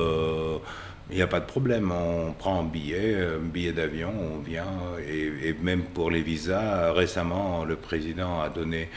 Il 1.11 1.17
n'y 1.17 1.23
a 1.23 1.27
pas 1.27 1.41
de 1.41 1.47
problème, 1.47 1.93
on 1.93 2.33
prend 2.33 2.61
un 2.61 2.65
billet, 2.65 3.17
un 3.17 3.39
billet 3.39 3.73
d'avion, 3.73 4.13
on 4.35 4.39
vient, 4.39 4.73
et, 5.07 5.53
même 5.61 5.83
pour 5.83 6.11
les 6.11 6.23
visas, 6.23 6.93
récemment, 6.93 7.65
le 7.65 7.77
président 7.77 8.41
a 8.41 8.49
donné 8.49 8.89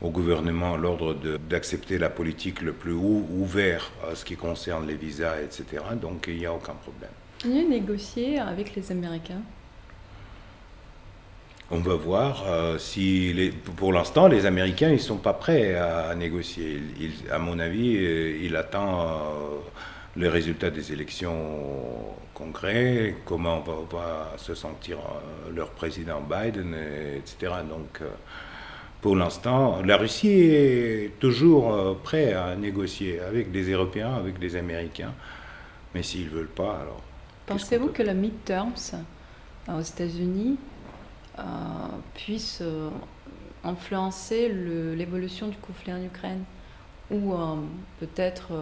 au 0.00 0.10
gouvernement 0.10 0.76
l'ordre 0.76 1.14
d'accepter 1.48 1.98
la 1.98 2.08
politique 2.08 2.62
le 2.62 2.72
plus 2.72 2.94
ouvert 2.94 3.90
à 4.10 4.14
ce 4.14 4.24
qui 4.24 4.36
concerne 4.36 4.86
les 4.86 4.94
visas, 4.94 5.40
etc. 5.42 5.82
Donc 6.00 6.26
il 6.28 6.38
n'y 6.38 6.46
a 6.46 6.54
aucun 6.54 6.72
problème. 6.72 7.10
Il 7.44 7.56
y 7.56 7.60
a 7.60 7.68
négocié 7.68 8.38
avec 8.38 8.74
les 8.74 8.90
Américains 8.90 9.42
on 11.72 11.78
va 11.78 11.94
voir 11.94 12.44
euh, 12.48 12.78
si, 12.78 13.32
les, 13.32 13.50
pour 13.50 13.92
l'instant, 13.92 14.26
les 14.26 14.44
Américains, 14.44 14.90
ils 14.90 15.00
sont 15.00 15.18
pas 15.18 15.32
prêts 15.34 15.76
à, 15.76 16.14
négocier. 16.16 16.80
à 17.30 17.38
mon 17.38 17.58
avis, 17.60 17.96
euh, 17.96 18.40
il 18.42 18.56
attend 18.56 19.02
euh, 19.02 19.14
les 20.16 20.28
résultats 20.28 20.70
des 20.70 20.92
élections 20.92 21.32
au 21.32 22.14
Congrès, 22.34 23.16
comment 23.24 23.60
va, 23.60 24.32
se 24.36 24.54
sentir 24.54 24.98
euh, 24.98 25.52
leur 25.54 25.70
président 25.70 26.20
Biden, 26.20 26.74
etc. 27.16 27.52
Donc, 27.68 28.00
euh, 28.00 28.08
pour 29.00 29.16
l'instant, 29.16 29.80
la 29.82 29.96
Russie 29.96 30.28
est 30.28 31.18
toujours 31.20 31.72
euh, 31.72 31.94
prête 32.02 32.34
à 32.34 32.56
négocier 32.56 33.20
avec 33.20 33.52
des 33.52 33.70
Européens, 33.70 34.14
avec 34.14 34.38
des 34.38 34.56
Américains, 34.56 35.14
mais 35.94 36.02
s'ils 36.02 36.26
ne 36.26 36.30
veulent 36.30 36.46
pas, 36.48 36.80
alors. 36.80 37.02
Pensez-vous 37.46 37.88
que 37.88 38.02
la 38.02 38.14
midterms 38.14 38.74
aux 39.68 39.80
États-Unis 39.80 40.56
puisse 42.14 42.62
influencer 43.64 44.48
l'évolution 44.94 45.48
du 45.48 45.56
conflit 45.56 45.92
en 45.92 46.04
Ukraine? 46.04 46.44
Ou 47.10 47.34
peut-être 47.98 48.52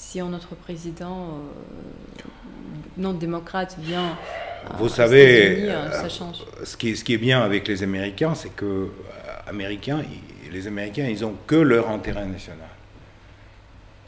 si 0.00 0.20
notre 0.22 0.54
président 0.56 1.28
euh, 1.28 2.22
non 2.96 3.12
démocrate 3.12 3.76
vient. 3.78 4.16
Vous 4.78 4.88
savez, 4.88 5.70
euh, 5.70 5.90
ça 5.92 6.08
change. 6.08 6.38
Ce, 6.64 6.76
qui, 6.76 6.96
ce 6.96 7.04
qui 7.04 7.14
est 7.14 7.18
bien 7.18 7.42
avec 7.42 7.68
les 7.68 7.82
Américains, 7.82 8.34
c'est 8.34 8.54
que 8.56 8.64
euh, 8.64 8.88
Américains, 9.46 10.02
les 10.50 10.66
Américains, 10.66 11.06
ils 11.06 11.24
ont 11.24 11.34
que 11.46 11.54
leur 11.54 11.90
intérêt 11.90 12.26
national. 12.26 12.66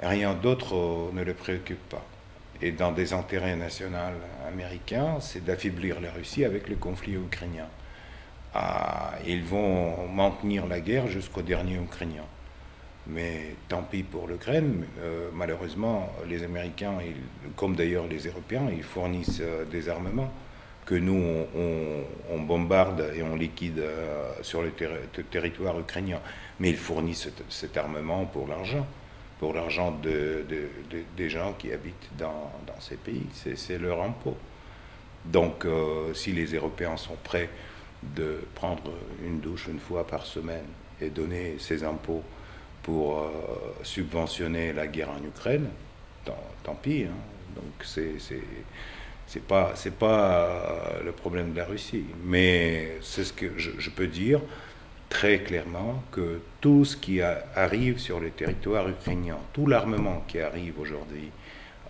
Rien 0.03 0.35
d'autre 0.35 1.11
ne 1.13 1.23
les 1.23 1.35
préoccupe 1.35 1.89
pas. 1.89 2.05
Et 2.61 2.73
dans 2.73 2.91
des 2.91 3.13
intérêts 3.13 3.55
nationaux 3.55 3.99
américains, 4.49 5.19
c'est 5.21 5.45
d'affaiblir 5.45 6.01
la 6.01 6.11
Russie 6.11 6.45
avec 6.45 6.69
le 6.69 6.77
conflit 6.77 7.15
ukrainien. 7.15 7.67
Ah, 8.55 9.13
ils 9.27 9.45
vont 9.45 10.09
maintenir 10.09 10.67
la 10.67 10.81
guerre 10.81 11.07
jusqu'au 11.07 11.43
dernier 11.43 11.77
Ukrainien. 11.77 12.25
Mais 13.09 13.57
tant 13.69 13.83
pis 13.83 14.05
pour 14.05 14.29
l'Ukraine. 14.29 14.85
Euh, 15.01 15.31
malheureusement, 15.33 16.13
les 16.29 16.45
Américains, 16.45 16.99
comme 17.57 17.75
d'ailleurs 17.75 18.07
les 18.07 18.27
Européens, 18.29 18.69
ils 18.73 18.85
fournissent 18.85 19.41
euh, 19.41 19.65
des 19.65 19.89
armements 19.89 20.33
que 20.85 20.95
nous, 20.97 21.47
on, 22.29 22.41
bombarde 22.41 23.13
et 23.15 23.23
on 23.23 23.37
liquide 23.37 23.79
euh, 23.79 24.33
sur 24.43 24.63
le 24.63 24.73
territoire 25.31 25.79
ukrainien. 25.79 26.21
Mais 26.59 26.71
ils 26.71 26.77
fournissent 26.77 27.29
cet, 27.49 27.77
armement 27.77 28.25
pour 28.27 28.49
l'argent, 28.49 28.85
pour 29.39 29.55
l'argent 29.55 29.93
de, 30.03 30.45
des 31.17 31.31
gens 31.31 31.55
qui 31.57 31.73
habitent 31.73 32.11
dans 32.19 32.51
ces 32.81 32.97
pays. 32.97 33.27
C'est 33.33 33.79
leur 33.79 34.03
impôt. 34.03 34.37
Donc, 35.25 35.65
si 36.15 36.33
les 36.33 36.47
Européens 36.47 36.97
sont 36.97 37.17
prêts 37.23 37.49
de 38.03 38.41
prendre 38.57 38.91
une 39.25 39.39
douche 39.39 39.69
une 39.69 39.79
fois 39.79 40.05
par 40.05 40.27
semaine 40.27 40.67
et 41.01 41.11
donner 41.11 41.57
ces 41.61 41.85
impôts 41.85 42.25
pour 42.83 43.19
euh, 43.19 43.29
subventionner 43.83 44.73
la 44.73 44.87
guerre 44.87 45.11
en 45.11 45.25
Ukraine, 45.25 45.69
tant, 46.25 46.75
pis. 46.75 47.05
Hein. 47.05 47.15
Donc 47.55 47.85
c'est 47.85 48.15
c'est 49.27 49.43
pas 49.43 49.73
c'est 49.75 49.95
pas 49.95 50.35
euh, 50.35 51.05
le 51.05 51.13
problème 51.13 51.53
de 51.53 51.59
la 51.59 51.65
Russie, 51.65 52.05
mais 52.25 52.99
c'est 53.01 53.25
ce 53.25 53.33
que 53.33 53.59
je, 53.59 53.91
peux 53.91 54.07
dire 54.07 54.41
très 55.09 55.41
clairement 55.41 56.03
que 56.11 56.41
tout 56.61 56.85
ce 56.85 56.97
qui 56.97 57.21
arrive 57.21 57.99
sur 57.99 58.21
le 58.21 58.31
territoire 58.31 58.89
ukrainien, 58.89 59.37
tout 59.53 59.67
l'armement 59.67 60.25
qui 60.27 60.41
arrive 60.41 60.81
aujourd'hui 60.81 61.31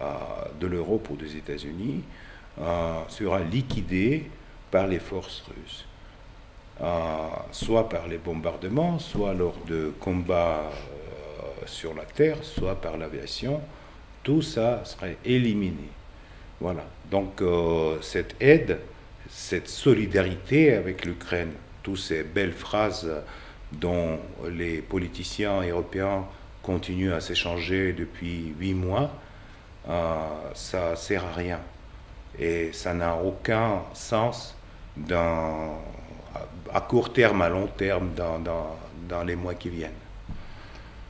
euh, 0.00 0.04
de 0.60 0.66
l'Europe 0.66 1.08
ou 1.10 1.16
des 1.16 1.36
États-Unis 1.36 2.02
sera 3.08 3.40
liquidé 3.40 4.28
par 4.70 4.86
les 4.86 4.98
forces 4.98 5.42
russes. 5.48 5.86
Euh, 6.82 7.28
soit 7.52 7.88
par 7.88 8.08
les 8.08 8.18
bombardements, 8.18 8.98
soit 8.98 9.34
lors 9.34 9.56
de 9.68 9.92
combats 10.00 10.64
euh, 10.64 11.66
sur 11.66 11.94
la 11.94 12.02
terre, 12.02 12.42
soit 12.42 12.74
par 12.74 12.96
l'aviation, 12.96 13.60
tout 14.24 14.42
ça 14.42 14.84
serait 14.84 15.16
éliminé. 15.24 15.88
Voilà. 16.60 16.84
Donc 17.08 17.40
euh, 17.40 17.98
cette 18.00 18.34
aide, 18.40 18.80
cette 19.28 19.68
solidarité 19.68 20.74
avec 20.74 21.04
l'Ukraine, 21.04 21.52
toutes 21.84 21.98
ces 21.98 22.24
belles 22.24 22.52
phrases 22.52 23.08
dont 23.70 24.18
les 24.50 24.78
politiciens 24.78 25.62
européens 25.62 26.24
continuent 26.64 27.12
à 27.12 27.20
s'échanger 27.20 27.92
depuis 27.92 28.54
huit 28.58 28.74
mois, 28.74 29.10
ça 30.54 30.94
sert 30.94 31.24
à 31.24 31.32
rien. 31.32 31.60
Et 32.38 32.72
ça 32.72 32.92
n'a 32.92 33.16
aucun 33.16 33.82
sens 33.94 34.54
dans 34.96 35.80
à 36.72 36.80
court 36.80 37.12
terme, 37.12 37.42
à 37.42 37.48
long 37.48 37.66
terme, 37.66 38.10
dans, 38.14 38.38
dans, 38.38 38.76
dans 39.08 39.22
les 39.24 39.36
mois 39.36 39.54
qui 39.54 39.68
viennent. 39.68 39.90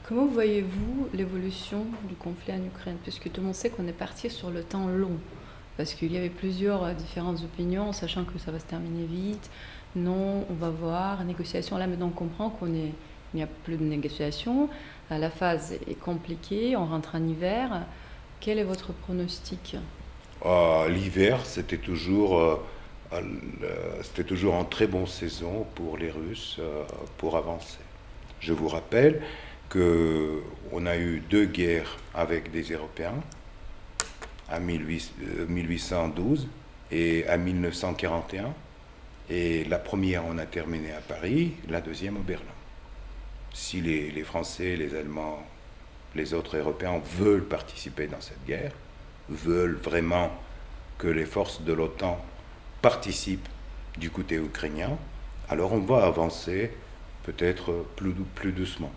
Comment 0.07 0.25
voyez-vous 0.25 1.07
l'évolution 1.13 1.85
du 2.03 2.15
conflit 2.15 2.53
en 2.53 2.63
Ukraine? 2.65 2.97
Puisque 3.03 3.31
tout 3.31 3.39
le 3.39 3.47
monde 3.47 3.55
sait 3.55 3.69
qu'on 3.69 3.87
est 3.87 3.93
parti 3.93 4.29
sur 4.29 4.49
le 4.49 4.61
temps 4.63 4.87
long. 4.87 5.17
Parce 5.77 5.93
qu'il 5.93 6.11
y 6.11 6.17
avait 6.17 6.29
plusieurs 6.29 6.83
euh, 6.83 6.93
différentes 6.93 7.41
opinions, 7.41 7.93
sachant 7.93 8.25
que 8.25 8.37
ça 8.37 8.51
va 8.51 8.59
se 8.59 8.65
terminer 8.65 9.05
vite. 9.05 9.49
Non, 9.95 10.45
on 10.49 10.53
va 10.53 10.69
voir, 10.69 11.23
négociation. 11.23 11.77
Là, 11.77 11.87
maintenant, 11.87 12.07
on 12.07 12.09
comprend 12.09 12.49
qu'on 12.49 12.73
est, 12.73 12.91
il 13.33 13.37
n'y 13.37 13.43
a 13.43 13.47
plus 13.47 13.77
de 13.77 13.83
négociation. 13.83 14.69
Euh, 15.11 15.17
la 15.17 15.29
phase 15.29 15.73
est 15.87 15.99
compliquée, 15.99 16.75
on 16.75 16.85
rentre 16.85 17.15
en 17.15 17.25
hiver. 17.25 17.83
Quel 18.39 18.59
est 18.59 18.63
votre 18.63 18.91
pronostic? 18.91 19.77
Euh, 20.45 20.89
L'hiver, 20.89 21.45
c'était 21.45 21.77
toujours 21.77 22.59
c'était 24.01 24.23
toujours 24.23 24.55
en 24.55 24.65
très 24.65 24.87
bonne 24.87 25.07
saison 25.07 25.65
pour 25.75 25.97
les 25.97 26.09
Russes 26.09 26.57
euh, 26.59 26.83
pour 27.17 27.37
avancer. 27.37 27.79
Je 28.39 28.53
vous 28.53 28.67
rappelle 28.67 29.21
qu'on 29.69 30.85
a 30.85 30.97
eu 30.97 31.21
deux 31.29 31.45
guerres 31.45 31.97
avec 32.13 32.51
des 32.51 32.63
Européens 32.63 33.15
à 34.49 34.59
1812 34.59 36.43
euh, 36.43 36.95
et 36.95 37.27
à 37.27 37.37
1941. 37.37 38.53
Et 39.29 39.63
la 39.65 39.79
première, 39.79 40.25
on 40.25 40.37
a 40.37 40.45
terminé 40.45 40.91
à 40.91 40.99
Paris, 40.99 41.53
la 41.69 41.81
deuxième 41.81 42.17
au 42.17 42.21
Berlin. 42.21 42.43
Si 43.53 43.81
les, 43.81 44.23
Français, 44.23 44.75
les 44.75 44.95
Allemands, 44.95 45.43
les 46.15 46.33
autres 46.33 46.57
Européens 46.57 47.01
veulent 47.17 47.45
participer 47.45 48.07
dans 48.07 48.19
cette 48.19 48.43
guerre, 48.45 48.73
veulent 49.29 49.79
vraiment 49.81 50.31
que 50.97 51.07
les 51.07 51.25
forces 51.25 51.61
de 51.61 51.71
l'OTAN 51.71 52.23
participe 52.83 53.47
du 53.97 54.11
côté 54.11 54.35
ukrainien, 54.35 54.91
alors 55.49 55.71
on 55.73 55.79
va 55.79 56.05
avancer 56.05 56.71
peut-être 57.23 57.85
plus, 57.95 58.13
plus 58.35 58.51
doucement. 58.51 58.91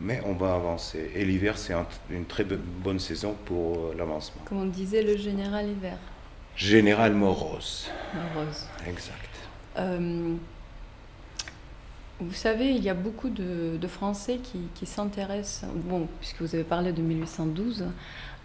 Mais 0.00 0.20
on 0.26 0.34
va 0.34 0.54
avancer. 0.54 1.10
Et 1.14 1.24
l'hiver, 1.24 1.56
c'est 1.56 1.74
une 2.10 2.24
très 2.26 2.44
bonne 2.44 3.00
saison 3.00 3.34
pour 3.46 3.78
euh, 3.78 3.94
l'avancement. 3.96 4.42
Comme 4.44 4.62
on 4.62 4.66
disait 4.66 5.02
le 5.02 5.16
général 5.16 5.68
hiver. 5.68 5.98
Général 6.54 7.14
Morose. 7.14 7.88
Morose. 8.14 8.66
Exact. 8.86 9.34
Euh, 9.76 10.34
vous 12.20 12.34
savez, 12.34 12.70
il 12.70 12.82
y 12.82 12.88
a 12.88 12.94
beaucoup 12.94 13.28
de, 13.28 13.78
Français 13.86 14.40
qui, 14.74 14.86
s'intéressent, 14.86 15.70
bon, 15.74 16.08
puisque 16.18 16.42
vous 16.42 16.54
avez 16.54 16.64
parlé 16.64 16.92
de 16.92 17.00
1812, 17.00 17.84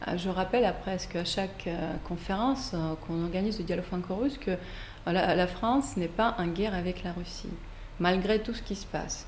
euh, 0.08 0.18
je 0.18 0.30
rappelle 0.30 0.66
après 0.66 0.98
qu'à 1.12 1.26
chaque 1.26 1.66
euh, 1.68 1.94
conférence 2.04 2.72
euh, 2.74 2.94
qu'on 3.08 3.24
organise 3.24 3.58
de 3.58 3.64
dialogue 3.64 3.86
franco-russe 3.86 4.38
que 4.38 4.52
la, 5.06 5.48
France 5.48 5.98
n'est 5.98 6.08
pas 6.08 6.36
en 6.38 6.48
guerre 6.48 6.76
avec 6.76 7.04
la 7.04 7.12
Russie, 7.14 7.50
malgré 8.00 8.40
tout 8.40 8.54
ce 8.54 8.62
qui 8.62 8.76
se 8.76 8.86
passe. 8.86 9.28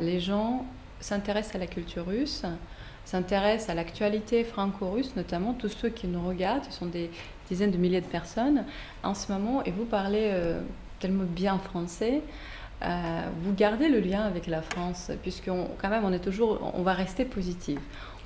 les 0.00 0.20
gens 0.20 0.66
s'intéressent 1.00 1.54
à 1.54 1.58
la 1.58 1.66
culture 1.66 2.06
russe, 2.06 2.44
s'intéressent 3.04 3.70
à 3.70 3.74
l'actualité 3.74 4.44
franco-russe, 4.44 5.14
notamment 5.16 5.54
tous 5.54 5.70
ceux 5.70 5.88
qui 5.88 6.06
nous 6.06 6.26
regardent, 6.26 6.64
ce 6.64 6.72
sont 6.72 6.86
des 6.86 7.10
dizaines 7.48 7.70
de 7.70 7.78
milliers 7.78 8.02
de 8.02 8.06
personnes 8.06 8.64
en 9.02 9.14
ce 9.14 9.32
moment 9.32 9.64
et 9.64 9.70
vous 9.70 9.86
parlez 9.86 10.34
tellement 11.00 11.24
bien 11.24 11.58
français. 11.58 12.20
Vous 12.80 13.52
gardez 13.54 13.88
le 13.88 14.00
lien 14.00 14.22
avec 14.22 14.46
la 14.46 14.62
France, 14.62 15.10
puisque 15.22 15.46
quand 15.46 15.88
même 15.88 16.04
on 16.04 16.12
est 16.12 16.20
toujours, 16.20 16.72
on 16.74 16.82
va 16.82 16.92
rester 16.94 17.24
positif. 17.24 17.78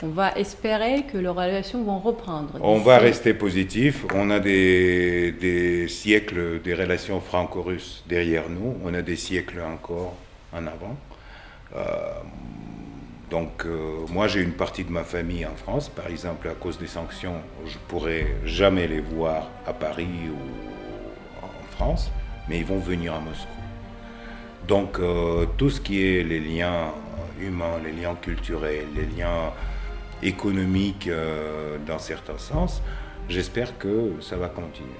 On 0.04 0.08
va 0.08 0.32
espérer 0.32 1.04
que 1.04 1.16
les 1.16 1.28
relations 1.28 1.84
vont 1.84 2.00
reprendre. 2.00 2.58
On 2.60 2.80
va 2.80 2.98
rester 2.98 3.34
positif. 3.34 4.04
On 4.12 4.30
a 4.30 4.40
des, 4.40 5.86
siècles 5.88 6.60
des 6.60 6.74
relations 6.74 7.20
franco-russes 7.20 8.02
derrière 8.08 8.50
nous. 8.50 8.74
On 8.84 8.92
a 8.94 9.02
des 9.02 9.14
siècles 9.14 9.60
encore 9.60 10.16
en 10.52 10.66
avant. 10.66 10.96
Euh, 11.76 11.84
donc, 13.30 13.64
euh, 13.64 14.04
moi, 14.10 14.26
j'ai 14.26 14.42
une 14.42 14.54
partie 14.54 14.82
de 14.82 14.90
ma 14.90 15.04
famille 15.04 15.46
en 15.46 15.54
France. 15.54 15.88
Par 15.88 16.08
exemple, 16.08 16.48
à 16.48 16.54
cause 16.54 16.78
des 16.80 16.88
sanctions, 16.88 17.36
je 17.64 17.78
pourrais 17.86 18.26
jamais 18.44 18.88
les 18.88 19.00
voir 19.00 19.50
à 19.68 19.72
Paris 19.72 20.08
ou 20.28 21.46
en 21.46 21.76
France, 21.76 22.10
mais 22.48 22.58
ils 22.58 22.66
vont 22.66 22.80
venir 22.80 23.14
à 23.14 23.20
Moscou. 23.20 23.46
Donc, 24.68 24.98
euh, 24.98 25.46
tout 25.56 25.70
ce 25.70 25.80
qui 25.80 26.02
est 26.02 26.22
les 26.22 26.40
liens 26.40 26.92
humains, 27.40 27.78
les 27.84 27.92
liens 27.92 28.14
culturels, 28.14 28.86
les 28.94 29.06
liens 29.06 29.52
économique 30.22 31.08
euh, 31.08 31.78
dans 31.86 31.98
certains 31.98 32.38
sens, 32.38 32.82
j'espère 33.28 33.76
que 33.78 34.12
ça 34.20 34.36
va 34.36 34.48
continuer. 34.48 34.90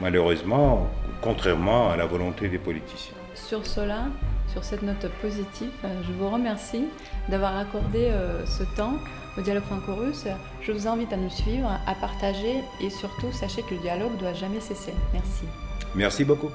Malheureusement, 0.00 0.90
contrairement 1.22 1.90
à 1.90 1.96
la 1.96 2.06
volonté 2.06 2.48
des 2.48 2.58
politiciens. 2.58 3.14
Sur 3.34 3.64
cela, 3.64 4.06
sur 4.52 4.64
cette 4.64 4.82
note 4.82 5.08
positive, 5.22 5.70
je 6.06 6.12
vous 6.12 6.28
remercie 6.28 6.86
d'avoir 7.28 7.56
accordé 7.56 8.06
euh, 8.06 8.44
ce 8.46 8.64
temps 8.76 8.94
au 9.38 9.42
dialogue 9.42 9.64
franco-russe. 9.64 10.26
Je 10.60 10.72
vous 10.72 10.88
invite 10.88 11.12
à 11.12 11.16
nous 11.16 11.30
suivre, 11.30 11.68
à 11.86 11.94
partager 11.94 12.62
et 12.80 12.90
surtout 12.90 13.32
sachez 13.32 13.62
que 13.62 13.74
le 13.74 13.80
dialogue 13.80 14.12
ne 14.14 14.18
doit 14.18 14.34
jamais 14.34 14.60
cesser. 14.60 14.94
Merci. 15.12 15.44
Merci 15.94 16.24
beaucoup. 16.24 16.50